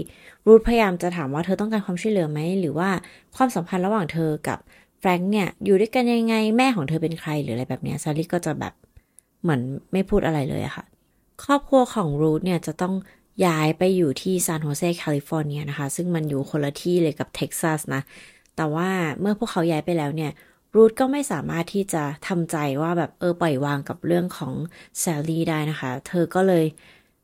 [0.45, 2.89] รูทพยายามจะถามว่าเธอต้องการความช่วยเหลือไหมหรือว่า
[3.35, 4.59] ความสัมพันธ์ระหว่างเธอกับ
[4.99, 8.73] แฟรงค์เนี่ยอยู่ด้วยกันยังไงแม่ของเธอเป็นใครหรืออะไรแบบนี้แซลลี่ก็จะแบบ
[9.43, 9.61] เหมือน
[9.93, 10.85] ไม่พูดอะไรเลยอะค่ะ
[11.43, 12.93] ครอบครัวของรูทเนี่ยจะต้อง
[13.45, 18.01] ย้ายไปอยู่ที่ซานโฮเซแคลิฟอร์เนียนะคะ ซึ่งมันอยู่คนละที่เลยกับเท็กซัสนะ
[18.55, 20.31] แต่ว่าเมื่อพวกเขาย้ายไปแล้วเนี่ย
[20.75, 24.53] รูทก็ไม่สามารถที่จะทำใจว่าแบบเออปล่อยวางกับเรื่องของ
[24.99, 26.65] แซลลี่ได้นะคะ เธอก็เลย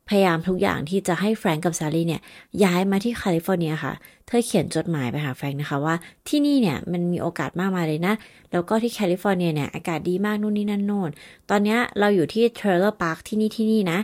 [0.09, 2.21] พยายามทุกอย่างที่จะให้แฟรงก์กับแซลลี่เนี่ย
[2.63, 3.93] ย้ายมาที่แคลิฟอร์เนียค่ะ
[4.27, 5.95] เธอเขียนจดหมายไปหาแฟรงก์นะคะว่า
[6.27, 8.13] ที่นี่เนี่ยมันมีโอกาสมากมายเลยนะ
[8.51, 11.09] แล้วก็ที่แคลิฟอร์เนียเนี่ยอากาศดีมากนู่นนี่นั่นโน่น
[11.49, 13.99] ตอนนี้เราอยู่ที่ trailer park ที่นี่ที่นี่นะ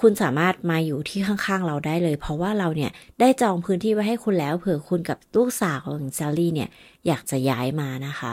[0.00, 6.68] คุณสามารถมาอยู่ที่ข้างๆเราได้เลย เพราะว่าเราเนี่ยได้จองพื้นที่ไว้ให้คุณแล้วเผื่อคุณกับลูกสาวของแซลลี่เนี่ย
[7.06, 8.32] อยากจะย้ายมานะคะ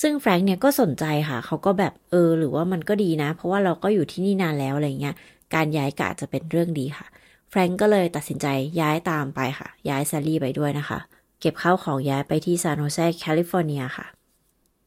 [0.00, 5.14] ซึ่งแฟรงค์เนี่ยก็สนใจค่ะ เขาก็แบบเออหรือว่ามันก็ดีนะ เพราะว่าเราก็อยู่ที่นี่นานแล้วอะไรเงี้ย
[5.54, 7.06] การย้ายก็จะเป็นเรื่องดีค่ะ
[7.50, 8.46] แฟรงก์ก็เลยตัดสินใจ
[8.80, 10.98] ย้ายตามไปค่ะ ย้ายแซลลี่ไปด้วยนะคะ
[11.40, 14.06] เก็บข้าวของย้ายไปที่ซานโฮเซแคลิฟอร์เนียค่ะ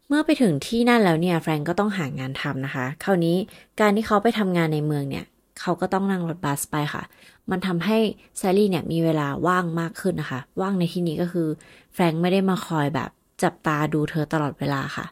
[0.08, 3.36] เมื่อไปถึงที่นั่นแล้วเนี่ยแฟรงก์ก็ต้องหางานทำนะคะ คราวนี้
[3.80, 5.26] การที่เขาไปทำงานในเมืองเนี่ย
[5.62, 7.04] เขาก็ต้องนั่งรถบัสไปค่ะ
[7.50, 7.98] มันทำให้
[8.38, 11.48] แซลลี่เนี่ยมีเวลาว่างมากขึ้นนะคะ ว่างในที่นี้ก็คือ
[11.94, 13.10] แฟรงก์ไม่ได้มาคอยแบบ
[13.44, 15.06] จับตาดูเธอตลอดเวลาค่ะ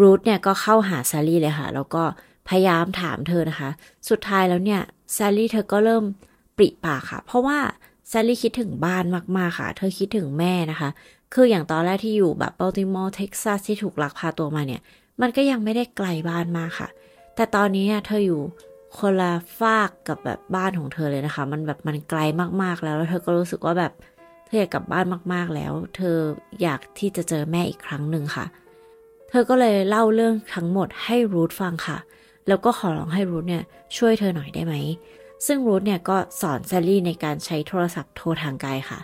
[0.00, 2.02] รูทเนี่ยก็เข้าหาแซลลี่เลยค่ะ แล้วก็
[2.48, 3.70] พยายามถามเธอนะคะ
[4.08, 4.80] สุดท้ายแล้วเนี่ย
[5.12, 6.04] แซลลี่เธอก็เริ่ม
[6.56, 7.58] ปริปากค่ะ เพราะว่า
[8.08, 9.04] แซลลี่คิดถึงบ้าน
[9.36, 10.90] มาก ๆ ค่ะ เธอคิดถึงแม่นะคะ
[11.34, 14.80] คืออย่างตอนแรกที่อยู่แบบบัลติมอร์เท็กซัสที่ถูกลักพาตัวมาเนี่ย
[15.20, 16.88] มันก็ยังไม่ได้ไกลบ้านมากค่ะ
[17.36, 18.42] แต่ตอนนี้เนี่ยเธออยู่
[18.98, 22.20] คนละฟากกับแบบบ้านของเธอเลยนะคะ มันแบบมันไกล
[22.62, 23.92] มากๆแล้วแล้ว เธอก็รู้สึกว่าแบบ
[24.46, 26.16] เธออยากกลับบ้านมากๆแล้ว เธอ
[26.62, 28.44] อยากที่จะเจอแม่อีกครั้งหนึ่งค่ะ
[29.30, 31.98] เธอก็เลยเล่าเรื่องทั้งหมดให้รูทฟังค่ะ
[32.48, 33.62] แล้วก็ขอร้องให้รูทเนี่ย
[33.96, 34.74] ช่วยเธอหน่อยได้ไหม
[35.46, 39.00] ซึ่งรูทเนี่ยก็สอนแซลลี่ในการใช้โทรศัพท์โทรทางไกลค่ะ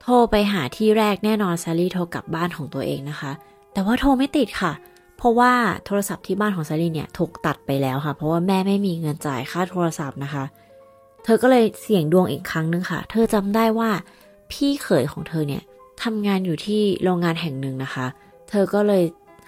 [0.00, 3.32] โทรไปหาที่แรกแน่นอนแซลลี่โทรกลับบ้านของตัวเองนะคะ
[3.72, 5.52] แต่ว่าโทรไม่ติดค่ะเพราะว่า
[5.86, 10.44] โทรศัพท์ที่บ้านของแซลลี่เนี่ยถูกตัดไปแล้วค่ะ เพราะว่าแม่ไม่มีเงินจ่ายค่าโทรศัพท์นะคะ
[11.24, 13.90] เธอก็เลยเสี่ยงดวงอีกครั้งนึงค่ะ เธอจำได้ว่า
[14.52, 15.62] พี่เขยของเธอเนี่ย
[16.02, 18.06] ทำงานอยู่ที่โรงงานแห่งหนึ่งนะคะ
[18.48, 19.04] เธอก็เลย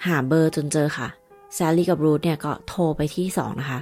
[0.07, 1.07] หาเบอร์จนเจอค่ะ
[1.53, 3.79] แซลลี่กับรูทเนี่ยก็โทรไปที่สองนะคะ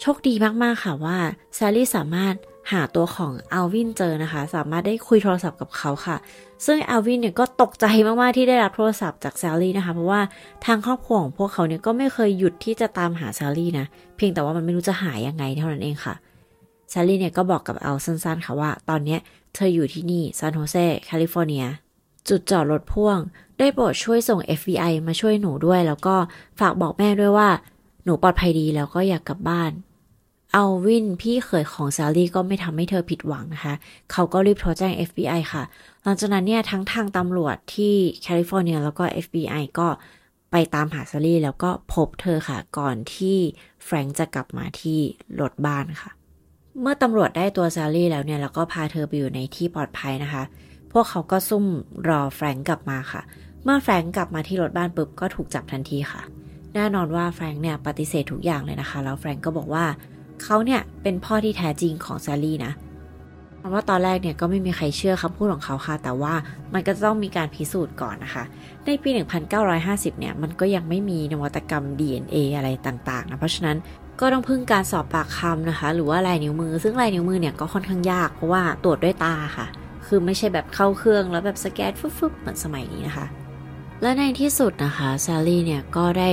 [0.00, 1.16] โชคดีมากๆค่ะว่า
[1.54, 2.34] แซลลี่สามารถ
[2.70, 6.16] หาตัวของอัลวินเจอนะคะ สามารถได้คุยโทรศัพท์กับเขาค่ะ
[6.66, 10.20] ซึ่งอัลวินเนี่ยก็ตกใจมากๆที่ได้รับโทรศัพท์จากแซลลี่นะคะ เพราะว่า
[10.66, 16.14] ทางครอบครัวของพวกเขาเนี่ยก็ไม่เคยหยุดที่จะตามหาแซลลี่นะ เพียงแต่ว่ามันไม่รู้จะหายังไงเท่านั้นเองค่ะ
[16.90, 19.16] แซลลี่เนี่ยก็บอกกับอัลสั้นๆค่ะว่า ตอนนี้
[19.54, 21.64] เธออยู่ที่นี่ซานโฮเซแคลิฟอร์เนีย
[22.28, 23.18] จุดจอดรถพ่วง
[23.58, 26.16] ได้โปรดช่วยส่ง FBI มาช่วยหนูด้วย แล้วก็
[26.60, 27.48] ฝากบอกแม่ด้วยว่า
[28.04, 29.70] หนูปลอดภัยดีแล้วก็อยากกลับบ้าน
[30.54, 33.74] อัลวินพี่เขยของแซลลี่ก็ไม่ทำให้เธอผิดหวังนะคะ
[34.12, 35.62] เขาก็รีบโทรแจ้ง FBI ค่ะ
[36.02, 39.88] หลังจากนั้นเนี่ยทั้งทางตำรวจที่แคลิฟอร์เนียแล้วก็ FBI ก็
[40.50, 43.38] ไปตามหาซาลี่แล้วก็พบเธอค่ะ ก่อนที่
[43.84, 44.98] แฟรงค์จะกลับมาที่
[45.40, 46.10] รถบ้านค่ะ
[46.80, 50.42] เมื่อตำรวจได้ตัวซาลี่แล้วเนี่ย แล้วก็พาเธอไปอยู่ในที่ปลอดภัยนะคะ
[50.92, 51.64] พวกเขาก็ซุ่ม
[52.08, 53.22] รอแฟรงก์กลับมาค่ะ
[53.64, 56.22] เมื่อแฟรงก์กลับมาที่รถบ้านปุ๊บก็ถูกจับทันทีค่ะ
[56.74, 59.84] แน่นอนว่าแฟรงก์เนี่ยปฏิเสธทุกอย่างเลยนะคะ แล้วแฟรงก์ก็บอกว่า
[60.44, 62.72] เขาเนี่ยเป็นพ่อที่แท้จริงของซาลี่นะ
[63.58, 66.34] เพราะว่าตอนแรกเนี่ยก็ไม่มีใครเชื่อคำพูดของเขาค่ะ แต่ว่า
[66.74, 68.44] มันก็ต้องมีการพิสูจน์ก่อนนะคะ
[68.84, 69.10] ในปี
[69.64, 73.76] 1950 เนี่ย มันก็ยังไม่มีนวัตกรรม DNA อะไรต่างๆนะ เพราะฉะนั้น
[74.20, 79.66] ก็ต้องพึ่งการสอบปากคำนะคะ หรือว่าลายนิ้วมือ ซึ่งลายนิ้วมือเนี่ยก็ค่อนข้างยาก เพราะว่าตรวจด้วยตาค่ะ
[80.06, 83.26] คือไม่ใช่แบบเข้าเครื่องแล้วแบบสแกนฟึบๆเหมือนสมัยนี้นะคะ
[84.02, 86.28] และในที่สุดนะคะซาลี่เนี่ยก็ได้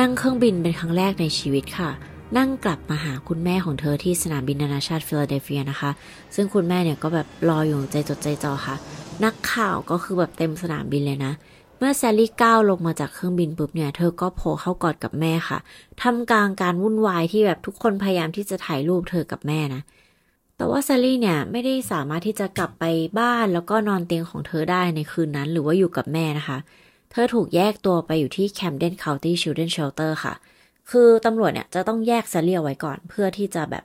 [0.00, 1.90] นั่งเครื่องบินเป็นครั้งแรกในชีวิตค่ะ
[2.36, 5.90] นั่งกลับมาหาคุณแม่ของเธอที่สนามบินนานาชาติฟิลาเดลเฟียนะคะ
[6.34, 8.76] ซึ่งคุณแม่เนี่ยก็แบบรออยู่ใจจดใจจ่อค่ะ
[9.24, 11.32] นักข่าวก็คือแบบเต็มสนามบินเลยนะ
[11.78, 15.58] เมื่อแซลลี่ก้าวลงมาจากเครื่องบินปุ๊บเนี่ย เธอก็โผล่เข้ากอดกับแม่ค่ะ
[16.02, 19.82] ทำกลางการวุ่นวายที่แบบทุกคนพยายามที่จะถ่ายรูปเธอกับแม่นะ
[20.56, 22.84] แต่ว่าแซลลี่เนี่ยไม่ได้สามารถที่จะกลับไป
[23.18, 26.58] บ้านแล้วก็นอนเตียงของเธอได้ในคืนนั้น หรือว่าอยู่กับแม่นะคะ
[27.10, 30.34] เธอถูกแยกตัวไปอยู่ที่ Camden County Children Shelter ค่ะ
[30.90, 33.84] คือตำรวจเนี่ยจะต้องแยกแซลลี่เอาไว้ก่อนเพื่อที่จะแบบ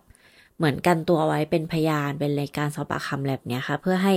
[0.57, 4.13] เหมือนกันตัวไว้เป็นพยานเป็นรายการสอบปากคำแบบเนี้ยค่ะ เพื่อให้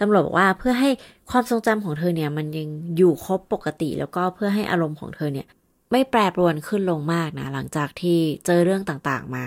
[0.00, 0.90] ตำรวจบอกว่าเพื่อให้
[1.30, 5.46] ความทรงจำของเธอเนี่ยมันยังอยู่ครบปกติ แล้วก็เพื่อให้อารมณ์ของเธอเนี่ย
[5.92, 9.44] ไม่แปรปรวนขึ้นลงมากนะ หลังจากที่เจอเรื่องต่างๆมา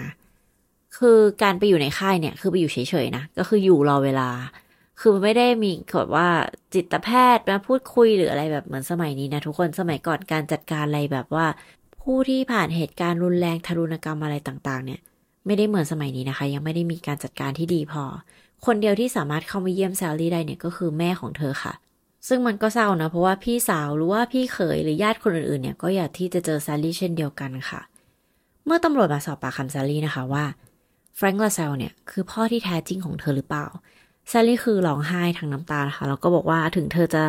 [0.97, 4.29] คือการไปอยู่ในค่ายเนี่ยคือไปอยู่เฉยๆนะก็คืออยู่รอเวลา
[5.01, 6.27] คือไม่ได้มีแบบว่า
[6.73, 11.45] จิตแพทย์มาพูดคุยหรืออะไรแบบเหมือนสมัยนี้นะทุกคนสมัยก่อนการจัดการอะไรแบบว่า
[12.04, 15.00] ผู้ที่ผ่านเหตุการณ์รุนแรงทารุณกรรมอะไรต่างๆ เนี่ย
[15.46, 18.04] ไม่ได้เหมือนสมัยนี้นะคะ ยังไม่ได้มีการจัดการที่ดีพอ
[18.66, 21.74] คนเดียวที่สามารถเข้ามาเยี่ยมแซลลี่ได้เนี่ยก็คือแม่ของเธอค่ะ
[22.28, 27.82] ซึ่งมันก็เศร้านะ เพราะว่าพี่สาวหรือว่าพี่เขยหรือญาติคนอื่นๆเนี่ยก็อยากที่จะเจอแซลลี่เช่นเดียวกันค่ะ
[28.66, 30.46] เมื่อตำรวจมาสอบปากคำแซลลี่นะคะว่า
[31.16, 33.66] แฟรงก์ลาซาลเนี่ยคือพ่อที่แท้จริงของเธอหรือเปล่า
[34.30, 37.24] แซลลี่คือร้องไห้ทั้งน้ำตาค่ะแล้วก็บอกว่าถึงเธอจะ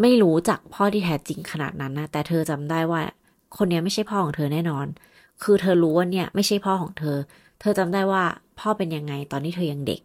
[0.00, 3.00] ไม่รู้จักพ่อที่แท้จริงขนาดนั้นนะแต่เธอจำได้ว่า
[3.56, 4.86] คนนี้ไม่ใช่พ่อของเธอแน่นอน
[5.42, 7.16] คือเธอรู้ว่าเนี่ยไม่ใช่พ่อของเธอ
[7.60, 8.22] เธอจำได้ว่า
[8.58, 10.00] พ่อเป็นยังไงตอนที่เธอยังเด็ก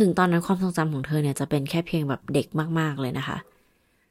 [0.00, 2.46] ถึงตอนนั้นความทรงจำของเธอเนี่ยจะเป็นแค่เพียงแบบเด็ก
[2.78, 3.38] มาก ๆ เลยนะคะ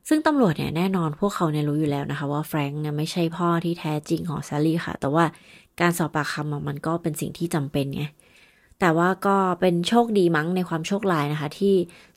[0.08, 5.26] ซึ่งตำรวจเนี่ยแน่นอนพวกเขาเนี่ยรู้อยู่แล้วนะคะ ว่าแฟรงค์เนี่ยไม่ใช่พ่อที่แท้จริงของซาลี่ค่ะ แต่ว่า
[5.82, 8.04] การสอบปากคำมันก็เป็นสิ่งที่จำเป็นไง
[8.80, 11.74] แต่ว่าก็เป็นโชคดีมั้งในความโชคร้ายนะคะ ที่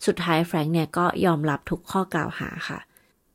[0.07, 2.89] สุดท้ายแฟรงค์เนี่ยก็ยอมรับทุกข้อกล่าวหาค่ะเ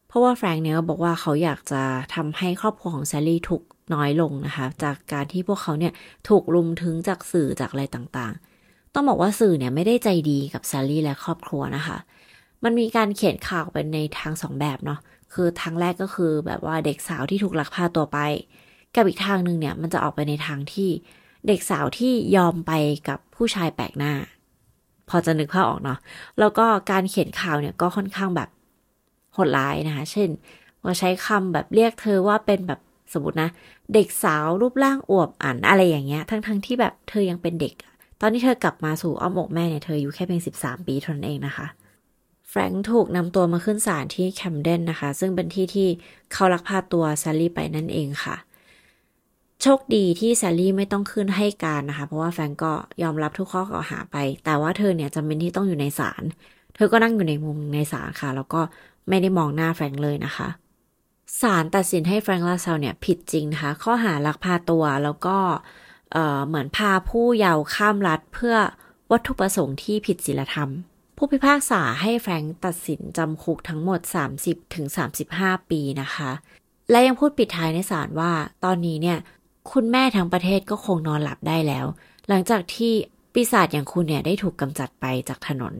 [0.09, 1.81] พราะว่าแฟรงค์เนี่ยบอกว่าเขาอยากจะ
[2.15, 3.61] ทำให้ครอบครัวของแซลลี่ทุก
[3.93, 5.93] น้อยลงนะคะ จากการที่พวกเขาเนี่ย
[6.29, 11.97] ถูกลุมถึงจากสื่อจากอะไรต่างๆ ต้องบอกว่าสื่อเนี่ยไม่ได้ใจดีกับแซลลี่และครอบครัวนะคะ
[12.63, 14.99] มันมีการเขียนข่าวเป็นในทางสองแบบเนาะ
[15.33, 18.17] คือทางแรกก็คือแบบว่าเด็กสาวที่ถูกลักพาตัวไป
[18.95, 20.89] กับอีกทางหนึ่งเนี่ยมันจะออกไปในทางที่
[21.47, 22.71] เด็กสาวที่ยอมไป
[23.09, 24.13] กับผู้ชายแปลกหน้า
[25.09, 25.99] พอจะนึกภาพออกเนาะ
[26.39, 28.49] แล้วก็การเขียนข่าวเนี่ยก็ค่อนข้างแบบ
[29.39, 30.30] หดร้ายนะคะ เช่น
[30.84, 32.80] ว่าใช้คำแบบเรียกเธอว่าเป็นแบบ
[33.13, 33.49] สมมตินะ
[33.93, 37.73] เด็กสาวรูปร่างอวบอันอะไรอย่างเงี้ย ทั้งๆทที่แบบเธอยังเป็นเด็ก
[38.21, 41.67] ตอนที่เธอกลับมาสู่อ้อมอกแม่เนี่ย เธออยู่แค่เพียง 13 ปีเท่านั้นเองนะคะ
[42.49, 45.88] แฟรงค์ถูกนำตัวมาขึ้นศาลที่แคมเดนนะคะ ซึ่งเป็นที่ที่
[46.34, 48.36] เขาลักพาตัวซาลี่ไปนั่นเองค่ะ
[49.62, 52.73] โชคดีที่แซลลี่ไม่ต้องขึ้นให้การนะคะ เพราะว่าแฟรงก์ก็
[53.04, 56.23] ยอมรับทุกข้อกล่าวหาไป แต่ว่าเธอเนี่ยจำเป็นที่ต้องอยู่ในศาล
[56.75, 58.62] เธอก็นั่งอยู่ในมุมในศาลค่ะ แล้วก็
[59.07, 60.49] ไม่ได้มองหน้าแฟรงก์เลยนะคะ
[61.41, 65.38] ศาลตัดสินให้แฟรงก์ลาเซลเนี่ยผิดจริงนะคะ ข้อหาลักพาตัวแล้วก็
[66.47, 68.55] เหมือนพาผู้เยาว์ข้ามรัฐเพื่อ
[69.12, 70.69] วัตถุประสงค์ที่ผิดศีลธรรม
[71.17, 73.99] ผู้พิพากษาให้แฟรงก์ตัดสินจำคุกทั้งหมด
[74.38, 74.85] 30ถึง
[75.27, 76.31] 35ปีนะคะ
[76.91, 78.31] และยังพูดปิดท้ายในศาลว่า
[78.63, 79.17] ตอนนี้เนี่ย
[79.71, 81.85] คุณแม่ทั้งประเทศก็คงนอนหลับได้แล้ว
[82.29, 82.93] หลังจากที่
[83.33, 85.73] ปีศาจอย่างคุณเนี่ยได้ถูกกำจัดไปจากถนน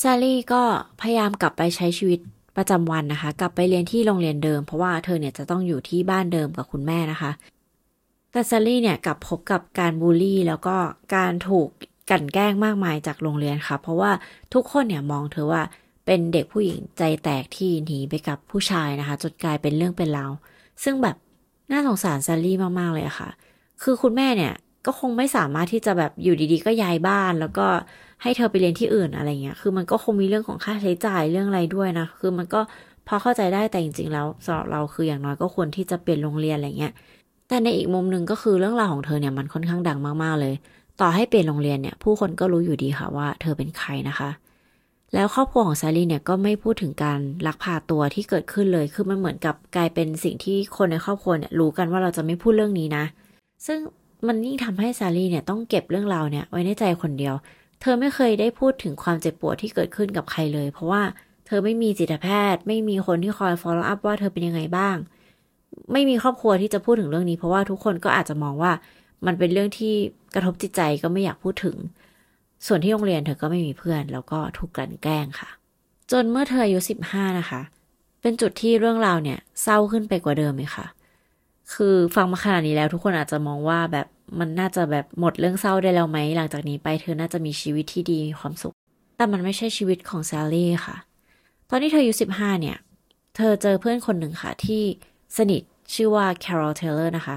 [0.00, 0.62] ซาลี่ก็
[1.00, 2.20] พยายามกลับไปใช้ชีวิต
[2.56, 7.32] ประจำวันนะคะ กลับไปเรียนที่โรงเรียนเดิม เพราะว่าเธอเนี่ยจะต้องอยู่ที่บ้านเดิมกับคุณแม่นะคะ
[8.32, 10.76] แต่ซาลี่เนี่ยกลับพบกับการบูลลี่ แล้วก็
[11.16, 11.68] การถูก
[12.10, 14.10] กันแกล้งมากมายจากโรงเรียนค่ะ เพราะว่า
[14.54, 15.62] ทุกคนเนี่ยมองเธอว่า
[16.06, 20.32] เป็นเด็กผู้หญิงใจแตกที่หนีไปกับผู้ชายนะคะ จนกลายเป็นเรื่องเป็นราว
[20.84, 21.16] ซึ่งแบบ
[21.70, 23.28] น่าสงสารซาลี่มากๆเลยค่ะ
[23.82, 24.52] คือคุณแม่เนี่ย
[24.86, 27.66] ก็คงไม่สามารถที่จะแบบอยู่ดีๆ ก็ย้ายบ้าน แล้วก็
[28.22, 32.60] ให้เธอไปเรียนที่อื่นอะไรเงี้ย คือมันก็คงมีเรื่องของค่าใช้จ่ายเรื่องอะไรด้วยนะ คือมันก็
[33.06, 36.92] พอเข้าใจได้แต่จริงๆ แล้วสำหรับเราคืออย่างน้อยก็ควรที่จะเปลี่ยนโรงเรียนอะไรเงี้ย
[37.48, 40.54] แต่ในอีกมุมหนึ่งก็คือเรื่องราวของเธอเนี่ยมันค่อนข้างดังมากๆเลย
[41.00, 44.30] ต่อให้เปลี่ยนโรงเรียนเนี่ยผู้คนก็รู้อยู่ดีค่ะว่าเธอเป็นใครนะคะ
[45.14, 53.04] แล้วครอบครัวของซารีเนี่ยก็ไม่พูดถึงการลักพาตัวที่เกิดขึ้นเลย คือมันเหมือนกับกลายเป็นสิ่งที่คนในครอบครัวเนี่ยรู้กันว่าเราจะไม่พูดเรื่องนี้นะ
[53.66, 53.78] ซึ่ง
[54.28, 57.34] มันยิ่งทำให้ซารีเนี่ยต้องเก็บเรื่องราวเนี่ยไว้ในใจคนเดียว
[57.80, 61.02] เธอไม่เคยได้พูดถึงความเจ็บปวดที่เกิดขึ้นกับใครเลย เพราะว่า
[61.46, 64.96] เธอไม่มีจิตแพทย์ ไม่มีคนที่คอย follow up ว่าเธอเป็นยังไงบ้าง
[65.92, 68.72] ไม่มีครอบครัวที่จะพูดถึงเรื่องนี้ เพราะว่าทุกคนก็อาจจะมองว่า
[69.26, 69.94] มันเป็นเรื่องที่
[70.34, 71.76] กระทบจิตใจก็ไม่อยากพูดถึง
[72.66, 75.48] ส่วนที่โรงเรียนเธอก็ไม่มีเพื่อน แล้วก็ถูกกลั่นแกล้งค่ะ
[76.10, 77.60] จนเมื่อเธออายุสิบห้านะคะ
[78.20, 80.86] เป็นจุดที่เรื่องราวเนี่ยเศร้าขึ้นไปกว่าเดิมเลยค่ะ
[81.72, 84.06] คือฟังมาขนาดนี้แล้วทุกคนอาจจะมองว่าแบบ
[84.38, 88.74] มันน่าจะแบบหมดเรื่องเศร้าได้แล้วไหม หลังจากนี้ไปเธอน่าจะมีชีวิตที่ดีมีความสุข
[89.16, 90.96] แต่มันไม่ใช่ชีวิตของแซลลี่ค่ะ
[91.70, 92.76] ตอนที่เธออายุสิบห้าเนี่ย
[93.36, 94.82] เธอเจอเพื่อนคนหนึ่งค่ะ ที่
[95.36, 95.62] สนิท
[95.94, 97.36] ชื่อว่าแคโรลเทเลอร์นะคะ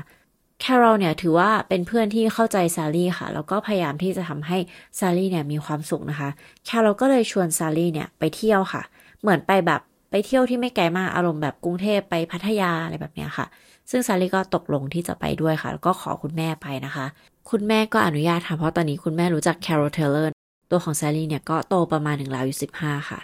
[0.62, 6.30] แคโรลเนี่ยถือว่าเป็นเพื่อนที่เข้าใจแซลลี่ค่ะ แล้วก็พยายามที่จะทำให้แซลลี่เนี่ยมีความสุขนะคะ
[6.66, 8.84] แคโรลก็เลยชวนแซลลี่เนี่ยไปเที่ยวค่ะ
[9.22, 13.46] เหมือนไปแบบไปเที่ยวที่ไม่ไกลมากอารมณ์แบบกรุงเทพไปพัทยาอะไรแบบเนี้ยค่ะ
[13.92, 17.06] ซึ่งแซลลี่ก็ตกลงที่จะไปด้วยค่ะ แล้วก็ขอคุณแม่ไปนะคะ
[17.50, 20.32] คุณแม่ก็อนุญาตค่ะ เพราะตอนนี้คุณแม่รู้จักแคโรลเทเลอร์
[20.72, 23.20] ตัวของแซลลี่เนี่ยก็โตประมาณหนึ่งราวอยู่สิบห้าค่ะ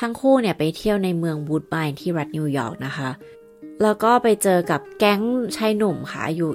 [0.00, 3.08] ทั้งคู่เนี่ยไปเที่ยวในเมืองวูดไบน์ที่รัฐนิวยอร์กนะคะ
[3.82, 5.20] แล้วก็ไปเจอกับแก๊ง
[5.56, 6.48] ชายหนุ่มค่ะอายุ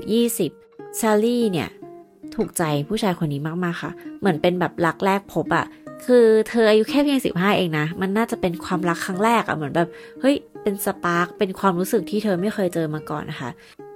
[0.48, 1.70] 20แซลลี่เนี่ย
[2.36, 5.66] ถูกใจผู้ชายคนนี้มากๆค่ะ เหมือนเป็นแบบรักแรกพบอะ
[6.06, 9.90] คือเธออายุแค่เพียงสิบห้าเองนะ มันน่าจะเป็นความรักครั้งแรกอะเหมือนแบบ
[10.22, 13.50] เฮ้ย เป็น spark เป็นความรู้สึกที่เธอไม่เคยเจอมาก่อนนะคะ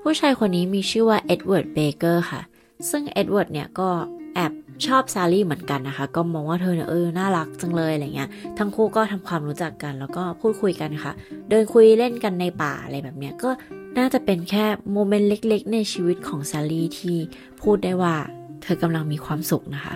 [0.04, 2.42] ผู้ชายคนนี้มีชื่อว่าเอ็ดเวิร์ดเบเกอร์ค่ะ
[2.90, 3.90] ซึ่งเอ็ดเวิร์ดเนี่ยก็
[4.36, 4.52] แอบ
[4.88, 11.12] ชอบแซลลี่เหมือนกันนะคะ ก็มองว่าเธอเนี่ยเออ น่ารักจังเลยอะไรเงี้ย ทั้งคู่ก็ทำความรู้จักกัน แล้วก็พูดคุยกันค่ะ
[11.50, 13.50] เดินคุยเล่นกันในป่าอะไรแบบเนี้ย ก็
[13.98, 17.18] น่าจะเป็นแค่ moment เล็ก ๆ ในชีวิตของแซลลี่ที่
[17.62, 18.16] พูดได้ว่า
[18.64, 19.96] เธอกำลังมีความสุขนะคะ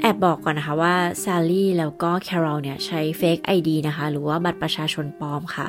[0.00, 5.66] แอบบอกก่อนนะคะว่าแซลลี่แล้วก็แคโรลเนี่ยใช้ fake ID นะคะ หรือว่าบัตรประชาชนปลอมค่ะ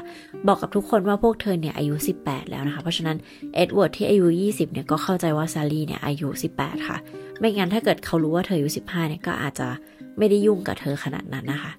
[0.48, 3.18] บอกกับทุกคนว่าพวกเธอเนี่ยอายุ 18 แล้วนะคะ เพราะฉะนั้น
[3.56, 6.98] เอ็ดเวิร์ดที่อายุ 20 เนี่ยก็เข้าใจว่าแซลลี่เนี่ยอายุ 18 ค่ะ
[7.40, 9.68] ไม่งั้นถ้าเกิดเขารู้ว่าเธออายุ 15 เนี่ยก็อาจจะ
[10.18, 11.72] ไม่ได้ยุ่งกับเธอขนาดนั้นนะคะ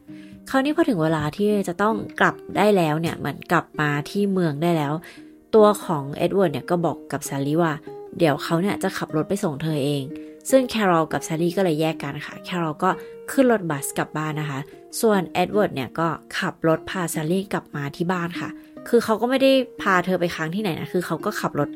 [0.50, 4.92] คราวนี้พอถึงเวลาที่จะต้องกลับได้แล้วเนี่ยเหมือนกลับมาที่เมืองได้แล้ว
[5.54, 7.72] ตัวของเอ็ดเวิร์ดเนี่ยก็บอกกับแซลลี่ว่า
[8.18, 10.02] เดี๋ยวเขาเนี่ยจะขับรถไปส่งเธอเอง
[10.50, 12.90] ซึ่งแคโรลกับแซลลี่ก็เลยแยกกันค่ะ แคโรลก็
[13.30, 14.60] ขึ้นรถบัสกลับบ้านนะคะ
[15.00, 18.48] ส่วนเอ็ดเวิร์ดเนี่ยก็ขับรถพาแซลลี่กลับมาที่บ้านค่ะ
[18.88, 19.50] คือเขาก็ไม่ได้
[19.82, 21.68] พาเธอไปค้างที่ไหนนะ คือเขาก็ขับรถ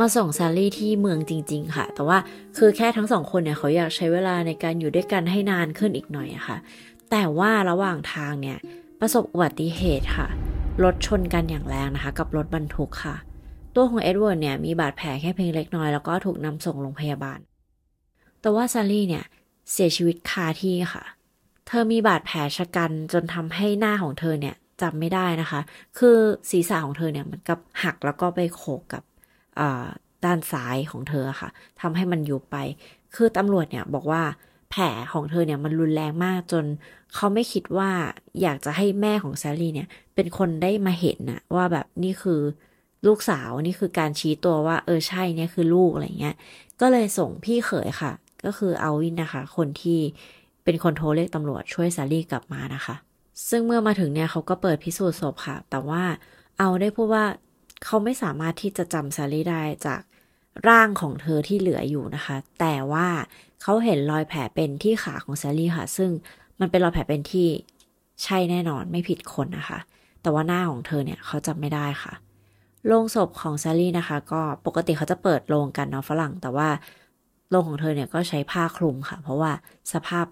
[0.00, 2.18] มาส่งแซลลี่ที่เมืองจริง ๆ ค่ะ แต่ว่า
[2.58, 6.56] คือแค่ทั้งสองคนเนี่ยเขาอยากใช้เวลาในการอยู่ด้วยกันให้นานขึ้นอีกหน่อยอะค่ะ
[7.10, 8.58] แต่ว่าระหว่างทางเนี่ย
[9.00, 10.26] ประสบอุบัติเหตุค่ะ
[10.84, 13.16] รถชนกันอย่างแรงนะคะ กับรถบรรทุกค่ะ
[13.74, 17.38] ตัวของเอ็ดเวิร์ดเนี่ยมีบาดแผลแค่เพียงเล็กน้อยแล้วก็ถูกนำส่งโรงพยาบาล
[18.44, 19.24] แต่ว่าแซลลี่เนี่ย
[19.72, 21.04] เสียชีวิตคาที่ค่ะ
[21.66, 25.60] เธอมีบาดแผลชะกันจนทำให้หน้าของเธอเนี่ยจำไม่ได้นะคะ
[25.98, 26.18] คือ
[26.50, 29.02] ศีรษะของเธอเนี่ยมันกับหักแล้วก็ไปโขกกับ
[30.24, 31.48] ด้านซ้ายของเธอค่ะ
[31.80, 32.56] ทำให้มันยุบไป
[33.14, 34.22] คือตำรวจเนี่ยบอกว่า
[34.70, 36.64] แผลของเธอเนี่ยมันรุนแรงมากจน
[37.14, 37.90] เขาไม่คิดว่า
[38.42, 42.40] อยากจะให้แม่ของแซลลี่เนี่ย เป็นคนได้มาเห็นนะว่าแบบนี่คือ
[43.06, 46.34] ลูกสาวนี่คือการชี้ตัวว่า เออใช่เนี่ยคือลูกอะไรเงี้ย
[46.80, 48.12] ก็เลยส่งพี่เขยค่ะ
[48.46, 50.00] ก็คืออัลวินนะคะ คนที่
[50.64, 52.94] เป็นคนโทรเรียกตำรวจช่วยแซลลี่กลับมานะคะ
[53.48, 57.24] ซึ่งเมื่อมาถึงเนี่ยเขาก็เปิดพิสูจน์ศพค่ะ แต่ว่าอัลได้พูดว่า
[57.84, 60.00] เขาไม่สามารถที่จะจำแซลลี่ได้จาก
[60.68, 63.08] ร่างของเธอที่เหลืออยู่นะคะ แต่ว่า
[63.62, 66.10] เขาเห็นรอยแผลเป็นที่ขาของแซลลี่ค่ะ ซึ่ง
[66.60, 67.48] มันเป็นรอยแผลเป็นที่
[68.22, 69.78] ใช่แน่นอนไม่ผิดคนนะคะ
[70.22, 72.12] แต่ว่าหน้าของเธอเนี่ยเขาจำไม่ได้ค่ะ
[72.86, 76.68] โรงศพของแซลลี่นะคะ ก็ปกติเขาจะเปิดโรงกันเนาะฝรั่ง แต่ว่า
[77.50, 79.52] โรงของเธอเนี่ยก็ใช้ผ้าคลุมค่ะ เพราะว่า
[79.92, 80.26] สภาพ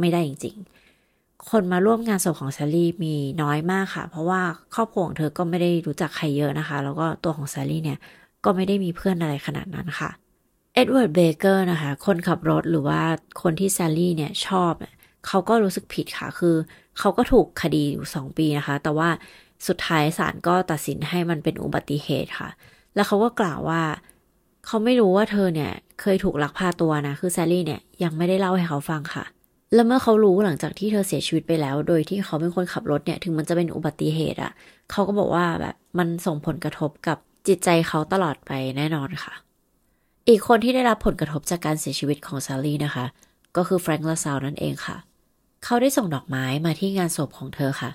[0.00, 4.40] ไม่ได้จริง ๆ คนมาร่วมงานศพของแซลลี่มีน้อยมากค่ะ เพราะว่า
[4.74, 7.98] ครอบครัวของเธอก็ไม่ได้รู้จักใครเยอะนะคะ แล้วก็ตัวของแซลลี่เนี่ย
[8.44, 10.10] ก็ไม่ได้มีเพื่อนอะไรขนาดนั้นค่ะ
[10.74, 13.00] เอ็ดเวิร์ดเบเกอร์นะคะ คนขับรถหรือว่า
[13.42, 14.72] คนที่แซลลี่เนี่ยชอบ
[15.26, 16.56] เขาก็รู้สึกผิดค่ะ คือ
[16.98, 19.08] เขาก็ถูกคดีอยู่สองปีนะคะ แต่ว่า
[19.68, 22.50] สุดท้ายศาลก็ตัดสินให้มันเป็นอุบัติเหตุค่ะ
[22.94, 23.82] แล้วเขาก็กล่าวว่า
[24.66, 29.24] เขาไม่รู้ว่าเธอเนี่ยเคยถูกลักพาตัวนะ คือแซลลี่เนี่ยยังไม่ได้เล่าให้เขาฟังค่ะ
[29.74, 34.52] แล้วเมื่อเขารู้หลังจากที่เธอเสียชีวิตไปแล้ว โดยที่เขาเป็นคนขับรถเนี่ย ถึงมันจะเป็นอุบัติเหตุอะ่ะ
[34.90, 39.34] เขาก็บอกว่าแบบมันส่งผลกระทบกับจิตใจเขาตลอดไปแน่นอนค่ะ
[40.28, 43.04] อีกคนที่ได้รับผลกระทบจากการเสียชีวิตของซารี่นะคะ
[43.56, 44.96] ก็คือแฟรงค์ลาซาลนั่นเองค่ะ
[45.64, 47.90] เขาได้ส่งดอกไม้มาที่งานศพของเธอค่ะ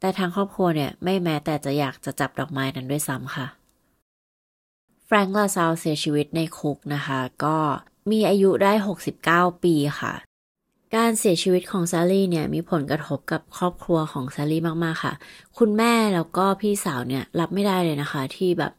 [0.00, 3.46] แต่ทางครอบครัวเนี่ยไม่แม้แต่จะอยากจะจับดอกไม้นั้นด้วยซ้ำค่ะ
[5.12, 7.56] แฟรงค์ลาซาลเสียชีวิตในคุกนะคะ ก็
[8.10, 8.72] มีอายุได้
[9.16, 10.12] 69 ปีค่ะ
[10.96, 15.14] การเสียชีวิตของแซลลี่เนี่ยมีผลกระทบกับครอบครัวของแซลลี่มาก ๆ ค่ะ
[15.58, 18.72] คุณแม่แล้วก็พี่สาวเนี่ยรับไม่ได้เลยนะคะ ที่แบบ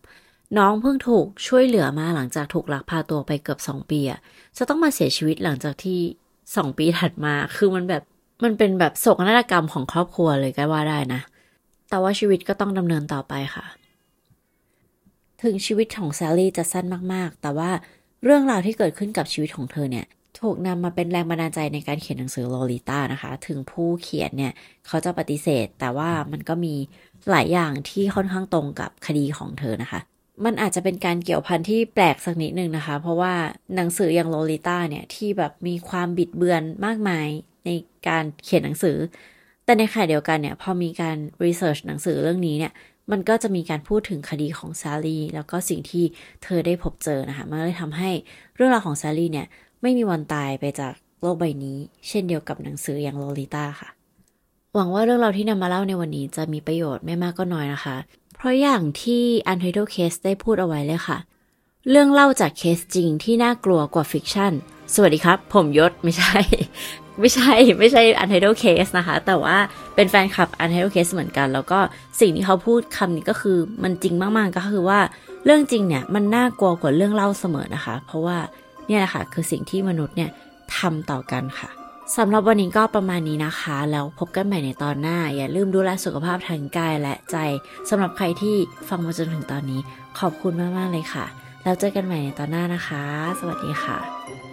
[0.58, 4.20] น้องเพิ่งถูกช่วยเหลือมาหลังจากถูกลักพาตัวไปเกือบสองปีอะ
[4.58, 6.00] จะต้องมาเสียชีวิตหลังจากที่
[6.56, 8.04] สองปีถัดมา คือมันแบบ
[8.44, 11.22] มันเป็นแบบโศกนาฏกรรมของครอบครัวเลยก็ว่าได้นะ
[11.90, 13.66] แต่ว่าชีวิตก็ต้องดำเนินต่อไปค่ะ
[15.44, 17.72] ถึงชีวิตของแซารี่จะสั้นมากๆ แต่ว่า
[18.24, 20.06] เรื่องราวที่เกิดขึ้นกับชีวิตของเธอเนี่ย
[20.40, 24.54] ถูกนำมาเป็นแรงบันดาลใจในการเขียนหนังสือโลลิต้านะคะ ถึงผู้เขียนเนี่ย
[24.88, 26.76] เขาจะปฏิเสธ แต่ว่ามันก็มี
[27.30, 30.00] หลายอย่างที่ค่อนข้างตรงกับคดีของเธอนะคะ
[30.46, 33.34] มันอาจจะเป็นการเกี่ยวพันที่แปลกสักนิดนึงนะคะ เพราะว่า
[33.76, 37.28] หนังสืออย่างโลลิต้าเนี่ยที่แบบมีความบิดเบือนมากมาย
[37.66, 37.70] ใน
[38.08, 38.98] การเขียนหนังสือ
[39.66, 42.74] แต่ในขณะเดียวกันเนี่ยพอมีการ research หนังสือเรื่องนี้เนี่ย
[43.12, 46.04] มันก็จะมีการพูดถึงคดีของแซลลี่แล้วก็สิ่งที่
[46.44, 48.12] เธอได้พบเจอนะคะ มันเลยทำให้
[48.56, 49.48] เรื่องราวของแซลลี่เนี่ย
[49.82, 53.90] ไม่มีวันตายไปจากโลกใบนี้ เช่นเดียวกับหนังสืออย่างโลลิต้าค่ะ
[54.76, 57.98] หวังว่าเรื่องราวที่นำมาเล่าในวันนี้จะมีประโยชน์ไม่มากก็น้อยนะคะ
[58.36, 61.18] เพราะอย่างที่ Untitled Case ได้พูดเอาไว้เลยค่ะ
[61.90, 64.54] เรื่องเล่าจากเคสจริงที่น่ากลัวกว่า fiction
[64.94, 66.36] สวัสดีครับ ผมยศไม่ใช่
[67.22, 69.58] ไม่ใช่ไม่ใช่ Untitled Case นะคะ แต่ว่า
[69.96, 71.80] เป็นแฟนคลับ Untitled Case เหมือนกัน แล้วก็
[72.20, 75.00] สิ่งที่เขาพูดคำนี้ก็คือมันจริงมาก ๆ ก็คือว่า
[75.46, 78.38] เรื่องจริงเนี่ยมันน่ากลัวกว่าเรื่องเล่าเสมอนะคะ เพราะว่า
[78.88, 80.30] นี่แหละค่ะคือสิ่งที่มนุษย์เนี่ย
[80.78, 81.70] ทำต่อกันค่ะ
[82.18, 87.38] สำหรับวันนี้ก็ประมาณนี้นะคะ แล้วพบกันใหม่ในตอนหน้า อย่าลืมดูแลสุขภาพทางกายและใจ
[87.90, 88.56] สำหรับใครที่
[88.90, 89.80] ฟังมาจนถึงตอนนี้
[90.20, 91.26] ขอบคุณมาก ๆ เลยค่ะ
[91.64, 93.04] แล้วเจอกันใหม่ในตอนหน้านะคะ
[93.40, 94.51] สวัสดีค่ะ